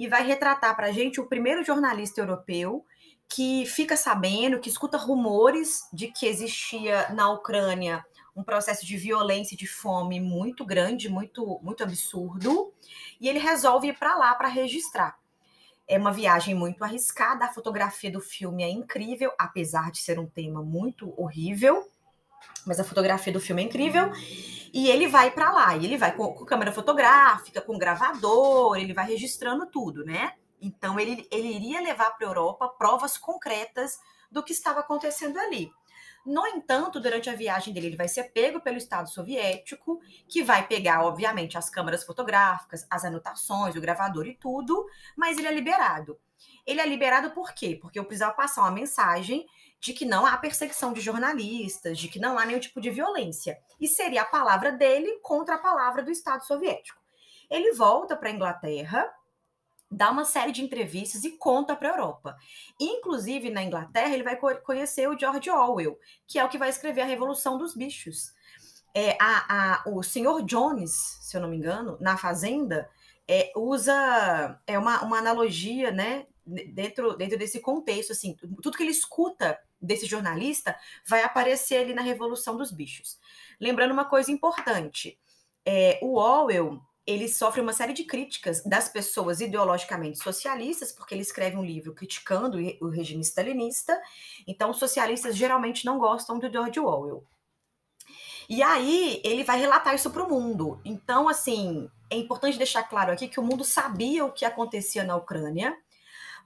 e 0.00 0.08
vai 0.08 0.26
retratar 0.26 0.74
para 0.74 0.86
a 0.86 0.92
gente 0.92 1.20
o 1.20 1.26
primeiro 1.26 1.62
jornalista 1.62 2.22
europeu 2.22 2.86
que 3.28 3.66
fica 3.66 3.98
sabendo, 3.98 4.58
que 4.58 4.70
escuta 4.70 4.96
rumores 4.96 5.82
de 5.92 6.08
que 6.08 6.24
existia 6.24 7.10
na 7.10 7.30
Ucrânia 7.30 8.02
um 8.34 8.42
processo 8.42 8.86
de 8.86 8.96
violência 8.96 9.54
e 9.54 9.58
de 9.58 9.66
fome 9.66 10.18
muito 10.18 10.64
grande, 10.64 11.10
muito, 11.10 11.60
muito 11.62 11.82
absurdo, 11.82 12.72
e 13.20 13.28
ele 13.28 13.38
resolve 13.38 13.88
ir 13.88 13.98
para 13.98 14.16
lá 14.16 14.34
para 14.34 14.48
registrar. 14.48 15.18
É 15.86 15.98
uma 15.98 16.12
viagem 16.12 16.54
muito 16.54 16.82
arriscada, 16.82 17.44
a 17.44 17.52
fotografia 17.52 18.10
do 18.10 18.22
filme 18.22 18.62
é 18.62 18.70
incrível, 18.70 19.30
apesar 19.38 19.90
de 19.90 19.98
ser 19.98 20.18
um 20.18 20.26
tema 20.26 20.62
muito 20.62 21.12
horrível, 21.20 21.86
mas 22.66 22.78
a 22.80 22.84
fotografia 22.84 23.32
do 23.32 23.40
filme 23.40 23.62
é 23.62 23.64
incrível. 23.66 24.10
E 24.72 24.88
ele 24.88 25.08
vai 25.08 25.30
para 25.30 25.50
lá, 25.50 25.76
e 25.76 25.84
ele 25.84 25.96
vai 25.96 26.14
com, 26.14 26.32
com, 26.32 26.44
câmera 26.44 26.72
fotográfica, 26.72 27.60
com 27.60 27.76
gravador, 27.76 28.76
ele 28.76 28.94
vai 28.94 29.06
registrando 29.06 29.66
tudo, 29.66 30.04
né? 30.04 30.34
Então 30.60 31.00
ele, 31.00 31.26
ele 31.30 31.48
iria 31.48 31.80
levar 31.80 32.10
para 32.10 32.26
a 32.26 32.30
Europa 32.30 32.68
provas 32.68 33.18
concretas 33.18 33.98
do 34.30 34.42
que 34.42 34.52
estava 34.52 34.80
acontecendo 34.80 35.38
ali. 35.38 35.70
No 36.24 36.46
entanto, 36.46 37.00
durante 37.00 37.30
a 37.30 37.34
viagem 37.34 37.72
dele, 37.72 37.88
ele 37.88 37.96
vai 37.96 38.06
ser 38.06 38.24
pego 38.24 38.60
pelo 38.60 38.76
Estado 38.76 39.08
soviético, 39.08 40.00
que 40.28 40.42
vai 40.42 40.66
pegar, 40.66 41.02
obviamente, 41.02 41.56
as 41.56 41.70
câmeras 41.70 42.04
fotográficas, 42.04 42.86
as 42.90 43.04
anotações, 43.04 43.74
o 43.74 43.80
gravador 43.80 44.26
e 44.26 44.36
tudo, 44.36 44.86
mas 45.16 45.38
ele 45.38 45.48
é 45.48 45.52
liberado. 45.52 46.20
Ele 46.66 46.80
é 46.80 46.86
liberado 46.86 47.30
por 47.30 47.52
quê? 47.52 47.78
Porque 47.80 47.98
eu 47.98 48.04
precisava 48.04 48.34
passar 48.34 48.62
uma 48.62 48.70
mensagem 48.70 49.46
de 49.80 49.94
que 49.94 50.04
não 50.04 50.26
há 50.26 50.36
perseguição 50.36 50.92
de 50.92 51.00
jornalistas, 51.00 51.98
de 51.98 52.08
que 52.08 52.18
não 52.18 52.38
há 52.38 52.44
nenhum 52.44 52.60
tipo 52.60 52.80
de 52.80 52.90
violência. 52.90 53.58
E 53.80 53.88
seria 53.88 54.22
a 54.22 54.26
palavra 54.26 54.70
dele 54.70 55.18
contra 55.22 55.54
a 55.54 55.58
palavra 55.58 56.02
do 56.02 56.10
Estado 56.10 56.44
soviético. 56.44 57.00
Ele 57.50 57.72
volta 57.72 58.14
para 58.14 58.28
a 58.28 58.32
Inglaterra, 58.32 59.10
dá 59.90 60.10
uma 60.10 60.24
série 60.24 60.52
de 60.52 60.62
entrevistas 60.62 61.24
e 61.24 61.32
conta 61.32 61.74
para 61.74 61.88
a 61.88 61.92
Europa. 61.92 62.36
Inclusive, 62.78 63.50
na 63.50 63.62
Inglaterra, 63.62 64.12
ele 64.12 64.22
vai 64.22 64.36
conhecer 64.36 65.08
o 65.08 65.18
George 65.18 65.50
Orwell, 65.50 65.98
que 66.26 66.38
é 66.38 66.44
o 66.44 66.48
que 66.48 66.58
vai 66.58 66.68
escrever 66.68 67.00
A 67.00 67.06
Revolução 67.06 67.56
dos 67.56 67.74
Bichos. 67.74 68.32
É, 68.94 69.16
a, 69.20 69.82
a, 69.82 69.88
o 69.88 70.02
senhor 70.02 70.42
Jones, 70.42 70.92
se 71.22 71.36
eu 71.36 71.40
não 71.40 71.48
me 71.48 71.56
engano, 71.56 71.96
na 72.00 72.16
Fazenda, 72.16 72.88
é, 73.26 73.50
usa 73.56 74.60
é 74.66 74.78
uma, 74.78 75.02
uma 75.02 75.18
analogia, 75.18 75.90
né, 75.90 76.26
dentro, 76.44 77.16
dentro 77.16 77.38
desse 77.38 77.60
contexto, 77.60 78.12
assim, 78.12 78.36
tudo 78.60 78.76
que 78.76 78.82
ele 78.82 78.90
escuta 78.90 79.58
desse 79.80 80.06
jornalista 80.06 80.76
vai 81.06 81.22
aparecer 81.22 81.76
ali 81.76 81.94
na 81.94 82.02
Revolução 82.02 82.56
dos 82.56 82.70
Bichos. 82.70 83.18
Lembrando 83.60 83.92
uma 83.92 84.04
coisa 84.04 84.30
importante, 84.30 85.18
é, 85.64 85.98
o 86.02 86.16
Orwell 86.16 86.80
ele 87.06 87.28
sofre 87.28 87.60
uma 87.60 87.72
série 87.72 87.92
de 87.92 88.04
críticas 88.04 88.62
das 88.62 88.88
pessoas 88.88 89.40
ideologicamente 89.40 90.22
socialistas, 90.22 90.92
porque 90.92 91.14
ele 91.14 91.22
escreve 91.22 91.56
um 91.56 91.64
livro 91.64 91.94
criticando 91.94 92.58
o 92.80 92.88
regime 92.88 93.22
stalinista, 93.22 94.00
então 94.46 94.72
socialistas 94.72 95.36
geralmente 95.36 95.84
não 95.84 95.98
gostam 95.98 96.38
do 96.38 96.50
George 96.50 96.78
Orwell. 96.78 97.24
E 98.48 98.62
aí 98.62 99.20
ele 99.24 99.44
vai 99.44 99.58
relatar 99.58 99.94
isso 99.94 100.10
para 100.10 100.24
o 100.24 100.28
mundo. 100.28 100.80
Então, 100.84 101.28
assim, 101.28 101.88
é 102.10 102.16
importante 102.16 102.58
deixar 102.58 102.82
claro 102.82 103.12
aqui 103.12 103.28
que 103.28 103.38
o 103.38 103.42
mundo 103.42 103.64
sabia 103.64 104.24
o 104.24 104.32
que 104.32 104.44
acontecia 104.44 105.04
na 105.04 105.16
Ucrânia, 105.16 105.76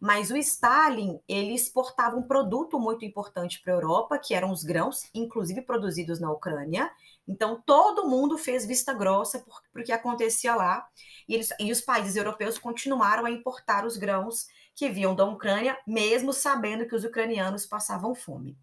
Mas 0.00 0.30
o 0.30 0.37
Stalin, 0.37 1.20
ele 1.28 1.54
exportava 1.54 2.16
um 2.16 2.22
produto 2.22 2.78
muito 2.78 3.04
importante 3.04 3.61
para 3.62 3.72
a 3.72 3.76
Europa, 3.76 4.18
que 4.18 4.35
eram 4.35 4.50
os 4.50 4.62
grãos, 4.62 5.09
inclusive 5.14 5.62
produzidos 5.62 6.20
na 6.20 6.30
Ucrânia. 6.30 6.90
Então, 7.26 7.62
todo 7.64 8.09
mundo 8.09 8.37
fez 8.37 8.66
vista 8.66 8.92
grossa 8.92 9.38
por, 9.38 9.62
por 9.72 9.83
que 9.83 9.92
acontecia 9.92 10.54
lá. 10.54 10.87
E, 11.28 11.35
eles, 11.35 11.50
e 11.59 11.72
os 11.72 11.80
países 11.80 12.16
europeus 12.16 12.59
continuaram 12.59 13.24
a 13.24 13.30
importar 13.30 13.87
os 13.87 13.96
grãos 13.96 14.46
que 14.74 14.88
vinham 14.88 15.14
da 15.14 15.24
Ucrânia, 15.24 15.78
mesmo 15.87 16.33
sabendo 16.33 16.87
que 16.87 16.94
os 16.94 17.04
ucranianos 17.04 17.64
passavam 17.64 18.14
fome. 18.14 18.59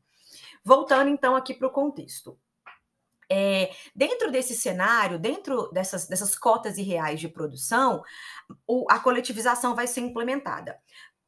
Voltando 0.64 1.10
então 1.10 1.36
aqui 1.36 1.54
para 1.54 1.68
o 1.68 1.72
contexto. 1.72 2.38
É, 3.34 3.72
dentro 3.96 4.30
desse 4.30 4.54
cenário, 4.54 5.18
dentro 5.18 5.72
dessas, 5.72 6.06
dessas 6.06 6.38
cotas 6.38 6.78
irreais 6.78 7.18
de 7.18 7.30
produção, 7.30 8.04
o, 8.68 8.86
a 8.92 9.00
coletivização 9.00 9.74
vai 9.74 9.88
ser 9.88 10.02
implementada. 10.02 10.78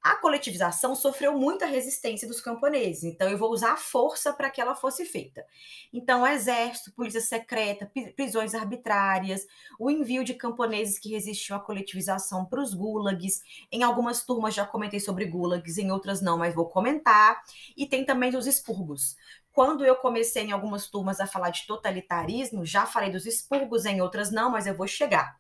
A 0.04 0.18
coletivização 0.18 0.96
sofreu 0.96 1.32
muita 1.40 1.66
resistência 1.66 2.28
dos 2.28 2.42
camponeses, 2.42 3.06
então 3.06 3.30
eu 3.30 3.38
vou 3.38 3.50
usar 3.52 3.72
a 3.72 3.78
força 3.78 4.34
para 4.34 4.50
que 4.50 4.60
ela 4.60 4.76
fosse 4.76 5.06
feita. 5.06 5.46
Então, 5.94 6.28
exército, 6.28 6.92
polícia 6.92 7.22
secreta, 7.22 7.90
prisões 8.14 8.54
arbitrárias, 8.54 9.48
o 9.80 9.90
envio 9.90 10.26
de 10.26 10.34
camponeses 10.34 11.00
que 11.00 11.08
resistiam 11.08 11.58
à 11.58 11.62
coletivização 11.62 12.46
para 12.46 12.62
os 12.62 12.74
gulags. 12.74 13.42
Em 13.72 13.82
algumas 13.84 14.26
turmas 14.26 14.54
já 14.54 14.66
comentei 14.66 15.00
sobre 15.00 15.24
gulags, 15.24 15.78
em 15.78 15.90
outras 15.90 16.22
não, 16.22 16.38
mas 16.38 16.54
vou 16.54 16.68
comentar. 16.68 17.42
E 17.78 17.88
tem 17.88 18.06
também 18.06 18.36
os 18.36 18.46
expurgos. 18.46 19.16
Quando 19.54 19.86
eu 19.86 19.96
comecei 19.96 20.44
em 20.44 20.52
algumas 20.52 20.90
turmas 20.90 21.22
a 21.22 21.28
falar 21.28 21.52
de 21.52 21.66
totalitarismo, 21.66 22.66
já 22.66 22.86
falei 22.86 23.10
dos 23.10 23.26
expurgos, 23.26 23.86
em 23.86 24.02
outras 24.02 24.32
não, 24.32 24.50
mas 24.50 24.68
eu 24.68 24.76
vou 24.76 24.88
chegar. 24.88 25.38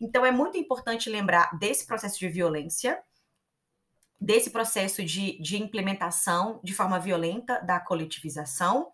Então, 0.00 0.24
é 0.24 0.30
muito 0.30 0.56
importante 0.56 1.10
lembrar 1.10 1.58
desse 1.58 1.84
processo 1.84 2.18
de 2.18 2.28
violência 2.28 3.02
desse 4.20 4.50
processo 4.50 5.04
de, 5.04 5.40
de 5.40 5.62
implementação 5.62 6.60
de 6.62 6.74
forma 6.74 6.98
violenta 6.98 7.60
da 7.60 7.78
coletivização. 7.78 8.90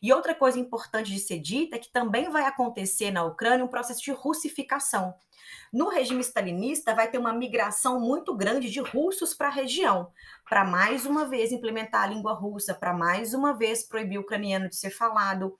E 0.00 0.12
outra 0.12 0.34
coisa 0.34 0.58
importante 0.58 1.12
de 1.12 1.18
ser 1.18 1.40
dita 1.40 1.76
é 1.76 1.78
que 1.78 1.92
também 1.92 2.30
vai 2.30 2.44
acontecer 2.44 3.10
na 3.10 3.24
Ucrânia 3.24 3.64
um 3.64 3.68
processo 3.68 4.02
de 4.02 4.12
russificação. 4.12 5.14
No 5.72 5.88
regime 5.88 6.20
stalinista, 6.22 6.94
vai 6.94 7.10
ter 7.10 7.18
uma 7.18 7.32
migração 7.32 8.00
muito 8.00 8.34
grande 8.34 8.70
de 8.70 8.80
russos 8.80 9.34
para 9.34 9.48
a 9.48 9.52
região, 9.52 10.10
para 10.48 10.64
mais 10.64 11.04
uma 11.04 11.26
vez 11.26 11.52
implementar 11.52 12.04
a 12.04 12.06
língua 12.06 12.32
russa, 12.32 12.74
para 12.74 12.92
mais 12.92 13.34
uma 13.34 13.52
vez 13.52 13.86
proibir 13.86 14.18
o 14.18 14.22
ucraniano 14.22 14.68
de 14.68 14.76
ser 14.76 14.90
falado, 14.90 15.58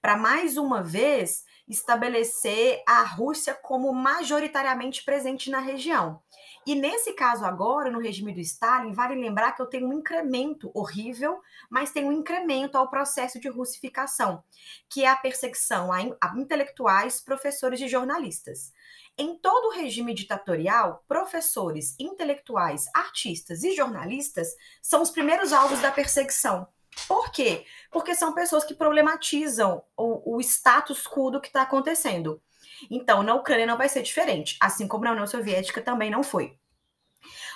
para 0.00 0.16
mais 0.16 0.56
uma 0.56 0.82
vez 0.82 1.44
estabelecer 1.68 2.82
a 2.86 3.02
Rússia 3.02 3.54
como 3.54 3.92
majoritariamente 3.92 5.04
presente 5.04 5.50
na 5.50 5.58
região. 5.58 6.20
E 6.68 6.74
nesse 6.74 7.14
caso 7.14 7.46
agora, 7.46 7.90
no 7.90 7.98
regime 7.98 8.30
do 8.30 8.40
Stalin, 8.40 8.92
vale 8.92 9.14
lembrar 9.14 9.52
que 9.52 9.62
eu 9.62 9.64
tenho 9.64 9.88
um 9.88 9.92
incremento 9.94 10.70
horrível, 10.74 11.40
mas 11.70 11.92
tem 11.92 12.04
um 12.04 12.12
incremento 12.12 12.76
ao 12.76 12.90
processo 12.90 13.40
de 13.40 13.48
russificação, 13.48 14.44
que 14.86 15.02
é 15.02 15.08
a 15.08 15.16
perseguição 15.16 15.90
a, 15.90 16.02
intelectuais, 16.36 17.22
professores 17.22 17.80
e 17.80 17.88
jornalistas. 17.88 18.70
Em 19.16 19.34
todo 19.38 19.68
o 19.68 19.72
regime 19.72 20.12
ditatorial, 20.12 21.02
professores, 21.08 21.96
intelectuais, 21.98 22.84
artistas 22.92 23.64
e 23.64 23.74
jornalistas 23.74 24.48
são 24.82 25.00
os 25.00 25.10
primeiros 25.10 25.54
alvos 25.54 25.80
da 25.80 25.90
perseguição. 25.90 26.68
Por 27.06 27.32
quê? 27.32 27.64
Porque 27.90 28.14
são 28.14 28.34
pessoas 28.34 28.64
que 28.64 28.74
problematizam 28.74 29.82
o, 29.96 30.36
o 30.36 30.40
status 30.42 31.06
quo 31.06 31.30
do 31.30 31.40
que 31.40 31.46
está 31.46 31.62
acontecendo. 31.62 32.42
Então, 32.90 33.22
na 33.22 33.34
Ucrânia 33.34 33.66
não 33.66 33.78
vai 33.78 33.88
ser 33.88 34.02
diferente, 34.02 34.56
assim 34.60 34.86
como 34.86 35.04
na 35.04 35.12
União 35.12 35.26
Soviética 35.26 35.80
também 35.80 36.10
não 36.10 36.22
foi. 36.22 36.57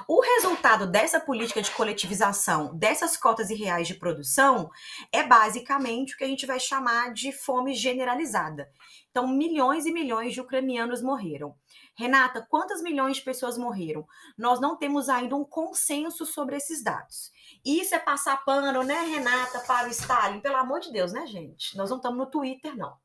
O 0.08 0.20
resultado 0.20 0.86
dessa 0.86 1.20
política 1.20 1.62
de 1.62 1.70
coletivização, 1.70 2.76
dessas 2.76 3.16
cotas 3.16 3.50
irreais 3.50 3.86
de 3.86 3.94
produção, 3.94 4.70
é 5.12 5.22
basicamente 5.22 6.14
o 6.14 6.18
que 6.18 6.24
a 6.24 6.26
gente 6.28 6.46
vai 6.46 6.58
chamar 6.58 7.12
de 7.12 7.32
fome 7.32 7.74
generalizada. 7.74 8.70
Então, 9.10 9.28
milhões 9.28 9.86
e 9.86 9.92
milhões 9.92 10.32
de 10.32 10.40
ucranianos 10.40 11.02
morreram. 11.02 11.54
Renata, 11.94 12.46
quantas 12.48 12.82
milhões 12.82 13.18
de 13.18 13.22
pessoas 13.22 13.58
morreram? 13.58 14.06
Nós 14.36 14.60
não 14.60 14.76
temos 14.76 15.08
ainda 15.08 15.36
um 15.36 15.44
consenso 15.44 16.24
sobre 16.24 16.56
esses 16.56 16.82
dados. 16.82 17.30
Isso 17.64 17.94
é 17.94 17.98
passar 17.98 18.44
pano, 18.44 18.82
né, 18.82 19.02
Renata, 19.02 19.60
para 19.60 19.88
o 19.88 19.90
Stalin? 19.90 20.40
Pelo 20.40 20.56
amor 20.56 20.80
de 20.80 20.90
Deus, 20.90 21.12
né, 21.12 21.26
gente? 21.26 21.76
Nós 21.76 21.90
não 21.90 21.98
estamos 21.98 22.18
no 22.18 22.26
Twitter, 22.26 22.76
não 22.76 22.96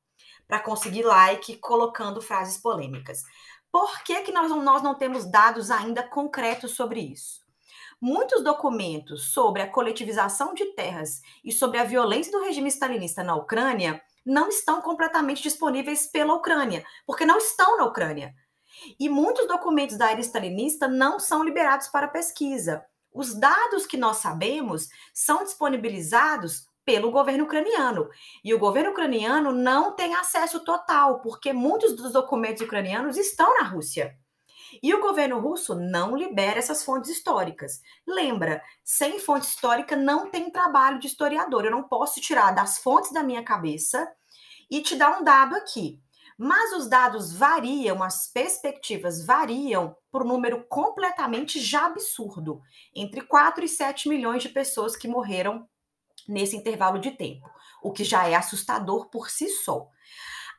para 0.47 0.59
conseguir 0.59 1.03
like 1.03 1.57
colocando 1.57 2.21
frases 2.21 2.57
polêmicas. 2.57 3.21
Por 3.71 4.03
que, 4.03 4.21
que 4.21 4.31
nós, 4.31 4.49
nós 4.51 4.81
não 4.81 4.95
temos 4.95 5.29
dados 5.29 5.69
ainda 5.69 6.03
concretos 6.03 6.71
sobre 6.71 6.99
isso? 6.99 7.45
Muitos 7.99 8.43
documentos 8.43 9.33
sobre 9.33 9.61
a 9.61 9.69
coletivização 9.69 10.53
de 10.53 10.65
terras 10.73 11.21
e 11.43 11.51
sobre 11.51 11.79
a 11.79 11.83
violência 11.83 12.31
do 12.31 12.43
regime 12.43 12.69
stalinista 12.69 13.23
na 13.23 13.35
Ucrânia 13.35 14.01
não 14.25 14.49
estão 14.49 14.81
completamente 14.81 15.41
disponíveis 15.41 16.05
pela 16.07 16.33
Ucrânia, 16.33 16.85
porque 17.05 17.25
não 17.25 17.37
estão 17.37 17.77
na 17.77 17.85
Ucrânia. 17.85 18.35
E 18.99 19.09
muitos 19.09 19.47
documentos 19.47 19.97
da 19.97 20.11
era 20.11 20.19
stalinista 20.19 20.87
não 20.87 21.19
são 21.19 21.43
liberados 21.43 21.87
para 21.87 22.07
pesquisa. 22.07 22.85
Os 23.11 23.33
dados 23.33 23.85
que 23.85 23.97
nós 23.97 24.17
sabemos 24.17 24.89
são 25.13 25.43
disponibilizados 25.43 26.67
pelo 26.87 27.11
governo 27.11 27.43
ucraniano. 27.43 28.09
E 28.41 28.53
o 28.53 28.59
governo 28.59 28.91
ucraniano 28.91 29.51
não 29.51 29.91
tem 29.93 30.15
acesso 30.15 30.61
total, 30.63 31.19
porque 31.19 31.51
muitos 31.51 31.93
dos 31.97 32.13
documentos 32.13 32.61
ucranianos 32.61 33.17
estão 33.17 33.59
na 33.59 33.67
Rússia. 33.67 34.17
E 34.81 34.93
o 34.93 35.01
governo 35.01 35.37
russo 35.37 35.75
não 35.75 36.15
libera 36.15 36.59
essas 36.59 36.85
fontes 36.85 37.11
históricas. 37.11 37.81
Lembra, 38.07 38.63
sem 38.85 39.19
fonte 39.19 39.47
histórica 39.47 39.97
não 39.97 40.31
tem 40.31 40.49
trabalho 40.49 40.97
de 40.97 41.07
historiador. 41.07 41.65
Eu 41.65 41.71
não 41.71 41.83
posso 41.83 42.21
tirar 42.21 42.51
das 42.51 42.77
fontes 42.77 43.11
da 43.11 43.21
minha 43.21 43.43
cabeça 43.43 44.09
e 44.71 44.81
te 44.81 44.95
dar 44.95 45.19
um 45.19 45.23
dado 45.25 45.55
aqui. 45.57 46.01
Mas 46.37 46.71
os 46.71 46.87
dados 46.87 47.33
variam, 47.33 48.01
as 48.01 48.31
perspectivas 48.31 49.25
variam 49.25 49.93
por 50.09 50.23
um 50.23 50.27
número 50.27 50.63
completamente 50.69 51.59
já 51.59 51.87
absurdo 51.87 52.61
entre 52.95 53.21
4 53.21 53.65
e 53.65 53.67
7 53.67 54.07
milhões 54.07 54.43
de 54.43 54.49
pessoas 54.49 54.95
que 54.95 55.07
morreram 55.07 55.67
nesse 56.27 56.55
intervalo 56.55 56.99
de 56.99 57.11
tempo, 57.11 57.49
o 57.81 57.91
que 57.91 58.03
já 58.03 58.27
é 58.27 58.35
assustador 58.35 59.09
por 59.09 59.29
si 59.29 59.49
só. 59.49 59.89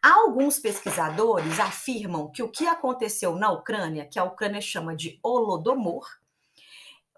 Alguns 0.02 0.58
pesquisadores 0.58 1.58
afirmam 1.58 2.30
que 2.30 2.42
o 2.42 2.50
que 2.50 2.66
aconteceu 2.66 3.34
na 3.34 3.50
Ucrânia, 3.50 4.06
que 4.06 4.18
a 4.18 4.24
Ucrânia 4.24 4.60
chama 4.60 4.94
de 4.94 5.18
Holodomor, 5.22 6.06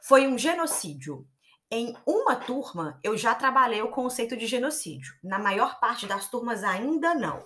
foi 0.03 0.27
um 0.27 0.39
genocídio. 0.39 1.27
Em 1.71 1.95
uma 2.07 2.35
turma, 2.35 2.99
eu 3.03 3.17
já 3.17 3.35
trabalhei 3.35 3.83
o 3.83 3.91
conceito 3.91 4.37
de 4.37 4.47
genocídio. 4.47 5.15
Na 5.23 5.39
maior 5.39 5.79
parte 5.79 6.07
das 6.07 6.29
turmas, 6.29 6.65
ainda 6.65 7.15
não. 7.15 7.45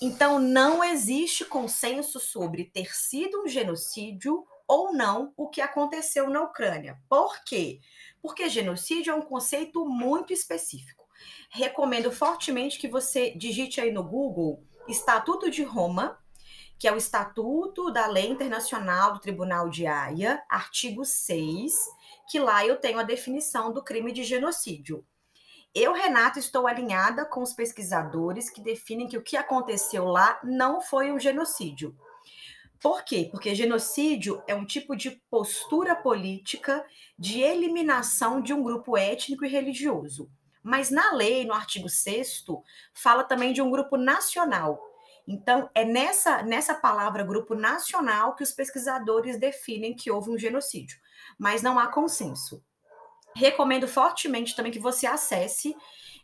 Então, 0.00 0.38
não 0.38 0.82
existe 0.82 1.44
consenso 1.44 2.18
sobre 2.20 2.64
ter 2.64 2.94
sido 2.94 3.42
um 3.42 3.48
genocídio 3.48 4.46
ou 4.66 4.92
não 4.92 5.32
o 5.36 5.48
que 5.48 5.60
aconteceu 5.60 6.28
na 6.28 6.42
Ucrânia. 6.42 6.98
Por 7.08 7.42
quê? 7.44 7.80
Porque 8.20 8.48
genocídio 8.48 9.12
é 9.12 9.14
um 9.14 9.22
conceito 9.22 9.84
muito 9.86 10.32
específico. 10.32 11.06
Recomendo 11.50 12.10
fortemente 12.10 12.78
que 12.78 12.88
você 12.88 13.30
digite 13.36 13.80
aí 13.80 13.92
no 13.92 14.02
Google 14.02 14.62
Estatuto 14.88 15.50
de 15.50 15.62
Roma, 15.62 16.18
que 16.78 16.86
é 16.86 16.92
o 16.92 16.96
Estatuto 16.96 17.90
da 17.90 18.06
Lei 18.06 18.28
Internacional 18.28 19.14
do 19.14 19.20
Tribunal 19.20 19.68
de 19.68 19.86
Haia, 19.86 20.42
artigo 20.48 21.04
6, 21.04 21.72
que 22.28 22.38
lá 22.38 22.66
eu 22.66 22.76
tenho 22.76 22.98
a 22.98 23.04
definição 23.04 23.72
do 23.72 23.82
crime 23.82 24.12
de 24.12 24.22
genocídio. 24.22 25.04
Eu, 25.74 25.92
Renato, 25.92 26.38
estou 26.38 26.66
alinhada 26.66 27.24
com 27.24 27.42
os 27.42 27.52
pesquisadores 27.52 28.48
que 28.48 28.62
definem 28.62 29.06
que 29.06 29.18
o 29.18 29.22
que 29.22 29.36
aconteceu 29.36 30.06
lá 30.06 30.40
não 30.42 30.80
foi 30.80 31.12
um 31.12 31.18
genocídio. 31.18 31.94
Por 32.80 33.04
quê? 33.04 33.28
Porque 33.30 33.54
genocídio 33.54 34.42
é 34.46 34.54
um 34.54 34.64
tipo 34.64 34.94
de 34.94 35.10
postura 35.30 35.94
política 35.94 36.84
de 37.18 37.40
eliminação 37.40 38.40
de 38.40 38.52
um 38.52 38.62
grupo 38.62 38.96
étnico 38.96 39.44
e 39.44 39.48
religioso. 39.48 40.30
Mas 40.62 40.90
na 40.90 41.12
lei, 41.12 41.44
no 41.44 41.54
artigo 41.54 41.88
6 41.88 42.44
fala 42.92 43.24
também 43.24 43.52
de 43.52 43.62
um 43.62 43.70
grupo 43.70 43.96
nacional. 43.96 44.80
Então, 45.26 45.68
é 45.74 45.84
nessa, 45.84 46.42
nessa 46.42 46.74
palavra 46.74 47.24
grupo 47.24 47.54
nacional 47.54 48.34
que 48.34 48.44
os 48.44 48.52
pesquisadores 48.52 49.38
definem 49.38 49.94
que 49.94 50.10
houve 50.10 50.30
um 50.30 50.38
genocídio. 50.38 50.98
Mas 51.38 51.62
não 51.62 51.78
há 51.78 51.88
consenso. 51.88 52.62
Recomendo 53.34 53.88
fortemente 53.88 54.54
também 54.54 54.72
que 54.72 54.78
você 54.78 55.06
acesse, 55.06 55.76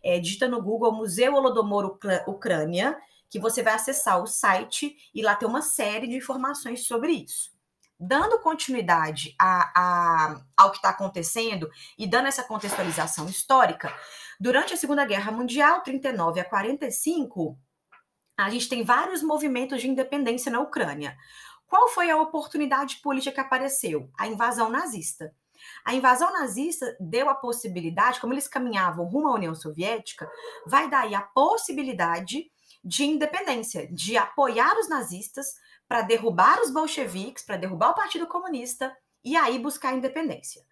é, 0.03 0.19
digita 0.19 0.49
no 0.49 0.63
Google 0.63 0.93
Museu 0.93 1.35
Holodomor 1.35 1.99
Ucrânia, 2.27 2.99
que 3.33 3.41
você 3.41 3.63
vai 3.63 3.73
acessar 3.73 4.23
o 4.23 4.27
site 4.27 4.95
e 5.15 5.23
lá 5.23 5.35
tem 5.35 5.49
uma 5.49 5.63
série 5.63 6.07
de 6.07 6.15
informações 6.15 6.87
sobre 6.87 7.13
isso. 7.13 7.51
Dando 7.99 8.39
continuidade 8.41 9.35
a, 9.41 9.73
a, 9.75 10.45
ao 10.55 10.71
que 10.71 10.77
está 10.77 10.91
acontecendo 10.91 11.71
e 11.99 12.07
dando 12.07 12.29
essa 12.29 12.45
contextualização 12.45 13.27
histórica, 13.27 13.91
durante 14.39 14.75
a 14.75 14.77
Segunda 14.77 15.07
Guerra 15.07 15.33
Mundial, 15.33 15.81
39 15.81 16.41
a 16.41 16.45
45, 16.45 17.59
a 18.37 18.51
gente 18.51 18.69
tem 18.69 18.85
vários 18.85 19.23
movimentos 19.23 19.81
de 19.81 19.89
independência 19.89 20.53
na 20.53 20.61
Ucrânia. 20.61 21.17
Qual 21.67 21.89
foi 21.89 22.11
a 22.11 22.21
oportunidade 22.21 22.97
política 22.97 23.37
que 23.37 23.41
apareceu? 23.41 24.11
A 24.19 24.27
invasão 24.27 24.69
nazista. 24.69 25.35
A 25.87 25.95
invasão 25.95 26.31
nazista 26.35 26.95
deu 27.01 27.31
a 27.31 27.35
possibilidade, 27.35 28.21
como 28.21 28.35
eles 28.35 28.47
caminhavam 28.47 29.07
rumo 29.07 29.29
à 29.29 29.35
União 29.35 29.55
Soviética, 29.55 30.31
vai 30.67 30.91
daí 30.91 31.15
a 31.15 31.23
possibilidade 31.23 32.53
de 32.85 33.05
independência, 33.05 33.87
de 33.93 34.17
apoiar 34.17 34.79
os 34.79 34.89
nazistas 34.89 35.55
para 35.89 36.03
derrubar 36.03 36.61
os 36.61 36.71
bolcheviques, 36.71 37.45
para 37.45 37.57
derrubar 37.57 37.91
o 37.91 37.95
Partido 37.95 38.27
Comunista 38.27 38.97
e 39.25 39.37
aí 39.37 39.59
buscar 39.59 39.91
a 39.91 39.95
independência. 39.95 40.63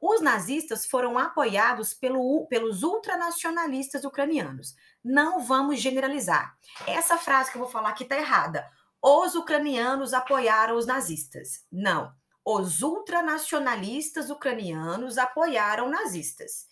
Os 0.00 0.20
nazistas 0.20 0.84
foram 0.84 1.18
apoiados 1.18 1.94
pelo, 1.94 2.46
pelos 2.48 2.82
ultranacionalistas 2.82 4.04
ucranianos. 4.04 4.74
Não 5.02 5.40
vamos 5.40 5.80
generalizar. 5.80 6.54
Essa 6.86 7.16
frase 7.16 7.50
que 7.50 7.56
eu 7.56 7.62
vou 7.62 7.70
falar 7.70 7.90
aqui 7.90 8.02
está 8.02 8.16
errada. 8.16 8.68
Os 9.02 9.34
ucranianos 9.34 10.12
apoiaram 10.12 10.76
os 10.76 10.84
nazistas. 10.84 11.64
Não. 11.72 12.12
Os 12.44 12.82
ultranacionalistas 12.82 14.28
ucranianos 14.28 15.16
apoiaram 15.16 15.88
nazistas. 15.88 16.66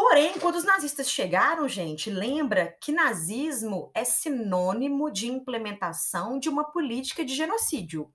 Porém, 0.00 0.38
quando 0.38 0.54
os 0.54 0.62
nazistas 0.62 1.10
chegaram, 1.10 1.68
gente, 1.68 2.08
lembra 2.08 2.70
que 2.80 2.92
nazismo 2.92 3.90
é 3.92 4.04
sinônimo 4.04 5.10
de 5.10 5.26
implementação 5.26 6.38
de 6.38 6.48
uma 6.48 6.70
política 6.70 7.24
de 7.24 7.34
genocídio. 7.34 8.08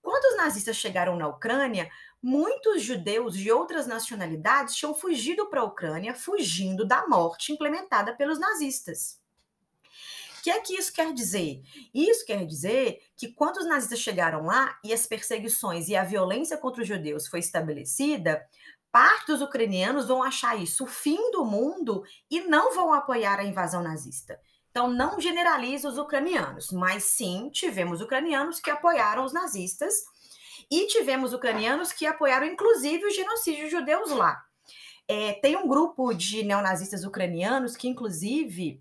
Quando 0.00 0.24
os 0.24 0.38
nazistas 0.38 0.76
chegaram 0.76 1.16
na 1.16 1.28
Ucrânia, 1.28 1.90
muitos 2.22 2.82
judeus 2.82 3.36
de 3.36 3.52
outras 3.52 3.86
nacionalidades 3.86 4.74
tinham 4.74 4.94
fugido 4.94 5.46
para 5.50 5.60
a 5.60 5.64
Ucrânia, 5.64 6.14
fugindo 6.14 6.86
da 6.86 7.06
morte 7.06 7.52
implementada 7.52 8.16
pelos 8.16 8.40
nazistas. 8.40 9.20
O 10.38 10.42
que 10.42 10.50
é 10.50 10.58
que 10.60 10.72
isso 10.72 10.90
quer 10.90 11.12
dizer? 11.12 11.60
Isso 11.92 12.24
quer 12.24 12.46
dizer 12.46 12.98
que 13.14 13.28
quando 13.28 13.58
os 13.58 13.66
nazistas 13.66 13.98
chegaram 13.98 14.46
lá 14.46 14.78
e 14.82 14.90
as 14.90 15.04
perseguições 15.04 15.86
e 15.90 15.94
a 15.94 16.02
violência 16.02 16.56
contra 16.56 16.80
os 16.80 16.88
judeus 16.88 17.26
foi 17.26 17.40
estabelecida, 17.40 18.42
parte 18.92 19.28
dos 19.28 19.40
ucranianos 19.40 20.08
vão 20.08 20.22
achar 20.22 20.60
isso 20.60 20.84
o 20.84 20.86
fim 20.86 21.30
do 21.30 21.44
mundo 21.44 22.02
e 22.30 22.40
não 22.42 22.74
vão 22.74 22.92
apoiar 22.92 23.38
a 23.38 23.44
invasão 23.44 23.82
nazista. 23.82 24.38
Então, 24.70 24.88
não 24.88 25.20
generaliza 25.20 25.88
os 25.88 25.98
ucranianos, 25.98 26.70
mas 26.70 27.04
sim 27.04 27.50
tivemos 27.52 28.00
ucranianos 28.00 28.60
que 28.60 28.70
apoiaram 28.70 29.24
os 29.24 29.32
nazistas 29.32 29.94
e 30.70 30.86
tivemos 30.86 31.32
ucranianos 31.32 31.92
que 31.92 32.06
apoiaram, 32.06 32.46
inclusive, 32.46 33.04
o 33.04 33.10
genocídio 33.10 33.64
de 33.64 33.70
judeus 33.70 34.10
lá. 34.10 34.40
É, 35.08 35.32
tem 35.34 35.56
um 35.56 35.66
grupo 35.66 36.14
de 36.14 36.44
neonazistas 36.44 37.04
ucranianos 37.04 37.76
que, 37.76 37.88
inclusive, 37.88 38.80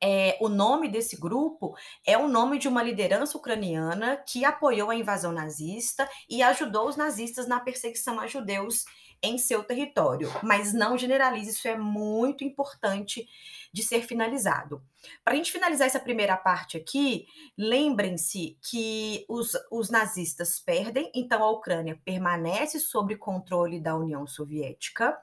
é, 0.00 0.36
o 0.40 0.48
nome 0.48 0.88
desse 0.88 1.16
grupo 1.16 1.74
é 2.06 2.16
o 2.16 2.28
nome 2.28 2.58
de 2.58 2.68
uma 2.68 2.82
liderança 2.82 3.36
ucraniana 3.36 4.16
que 4.16 4.44
apoiou 4.44 4.90
a 4.90 4.94
invasão 4.94 5.32
nazista 5.32 6.08
e 6.28 6.42
ajudou 6.42 6.88
os 6.88 6.96
nazistas 6.96 7.48
na 7.48 7.58
perseguição 7.58 8.20
a 8.20 8.26
judeus 8.26 8.84
em 9.22 9.38
seu 9.38 9.64
território, 9.64 10.30
mas 10.42 10.72
não 10.72 10.96
generalize, 10.96 11.50
isso 11.50 11.66
é 11.66 11.76
muito 11.76 12.44
importante 12.44 13.28
de 13.72 13.82
ser 13.82 14.02
finalizado. 14.02 14.82
Para 15.24 15.34
a 15.34 15.36
gente 15.36 15.52
finalizar 15.52 15.86
essa 15.86 16.00
primeira 16.00 16.36
parte 16.36 16.76
aqui, 16.76 17.26
lembrem-se 17.56 18.58
que 18.62 19.24
os, 19.28 19.52
os 19.70 19.90
nazistas 19.90 20.60
perdem, 20.60 21.10
então 21.14 21.42
a 21.42 21.50
Ucrânia 21.50 22.00
permanece 22.04 22.80
sob 22.80 23.16
controle 23.16 23.80
da 23.80 23.96
União 23.96 24.26
Soviética. 24.26 25.16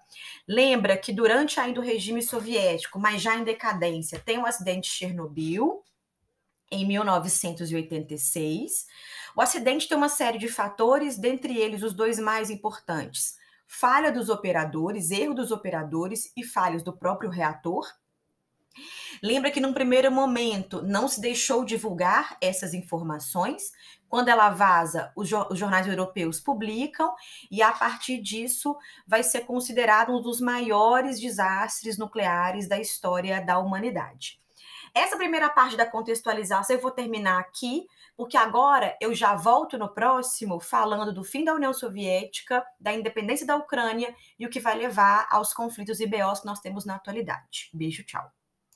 Lembra 0.47 0.97
que 0.97 1.11
durante 1.11 1.59
ainda 1.59 1.79
o 1.79 1.83
regime 1.83 2.21
soviético, 2.21 2.99
mas 2.99 3.21
já 3.21 3.35
em 3.35 3.43
decadência, 3.43 4.19
tem 4.19 4.37
o 4.37 4.45
acidente 4.45 4.89
de 4.89 4.95
Chernobyl, 4.95 5.83
em 6.71 6.85
1986. 6.85 8.87
O 9.35 9.41
acidente 9.41 9.87
tem 9.87 9.97
uma 9.97 10.09
série 10.09 10.37
de 10.37 10.47
fatores, 10.47 11.17
dentre 11.17 11.57
eles 11.57 11.83
os 11.83 11.93
dois 11.93 12.19
mais 12.19 12.49
importantes: 12.49 13.37
falha 13.67 14.11
dos 14.11 14.29
operadores, 14.29 15.11
erro 15.11 15.33
dos 15.33 15.51
operadores 15.51 16.31
e 16.35 16.43
falhas 16.43 16.83
do 16.83 16.93
próprio 16.93 17.29
reator. 17.29 17.85
Lembra 19.23 19.51
que 19.51 19.61
num 19.61 19.73
primeiro 19.73 20.11
momento 20.11 20.81
não 20.81 21.07
se 21.07 21.21
deixou 21.21 21.63
divulgar 21.63 22.37
essas 22.41 22.73
informações. 22.73 23.71
Quando 24.09 24.29
ela 24.29 24.49
vaza, 24.49 25.11
os, 25.15 25.29
jornais 25.29 25.87
europeus 25.87 26.39
publicam, 26.39 27.13
e 27.49 27.61
a 27.61 27.71
partir 27.71 28.21
disso 28.21 28.75
vai 29.07 29.23
ser 29.23 29.41
considerado 29.41 30.11
um 30.11 30.21
dos 30.21 30.39
maiores 30.39 31.19
desastres 31.19 31.97
nucleares 31.97 32.67
da 32.67 32.79
história 32.79 33.41
da 33.41 33.57
humanidade. 33.57 34.39
Essa 34.95 35.17
primeira 35.17 35.49
parte 35.49 35.75
da 35.75 35.85
contextualização 35.85 36.73
eu 36.73 36.81
vou 36.81 36.89
terminar 36.89 37.37
aqui, 37.37 37.85
porque 38.15 38.37
agora 38.37 38.97
eu 39.01 39.13
já 39.13 39.35
volto 39.35 39.77
no 39.77 39.93
próximo 39.93 40.57
falando 40.57 41.13
do 41.13 41.21
fim 41.21 41.43
da 41.43 41.53
União 41.53 41.73
Soviética, 41.73 42.65
da 42.79 42.93
independência 42.93 43.45
da 43.45 43.57
Ucrânia 43.57 44.15
e 44.39 44.45
o 44.45 44.49
que 44.49 44.61
vai 44.61 44.77
levar 44.77 45.27
aos 45.29 45.53
conflitos 45.53 45.99
e 45.99 46.07
BOs 46.07 46.39
que 46.39 46.45
nós 46.45 46.61
temos 46.61 46.85
na 46.85 46.95
atualidade. 46.95 47.69
Beijo, 47.73 48.05
tchau. 48.05 48.31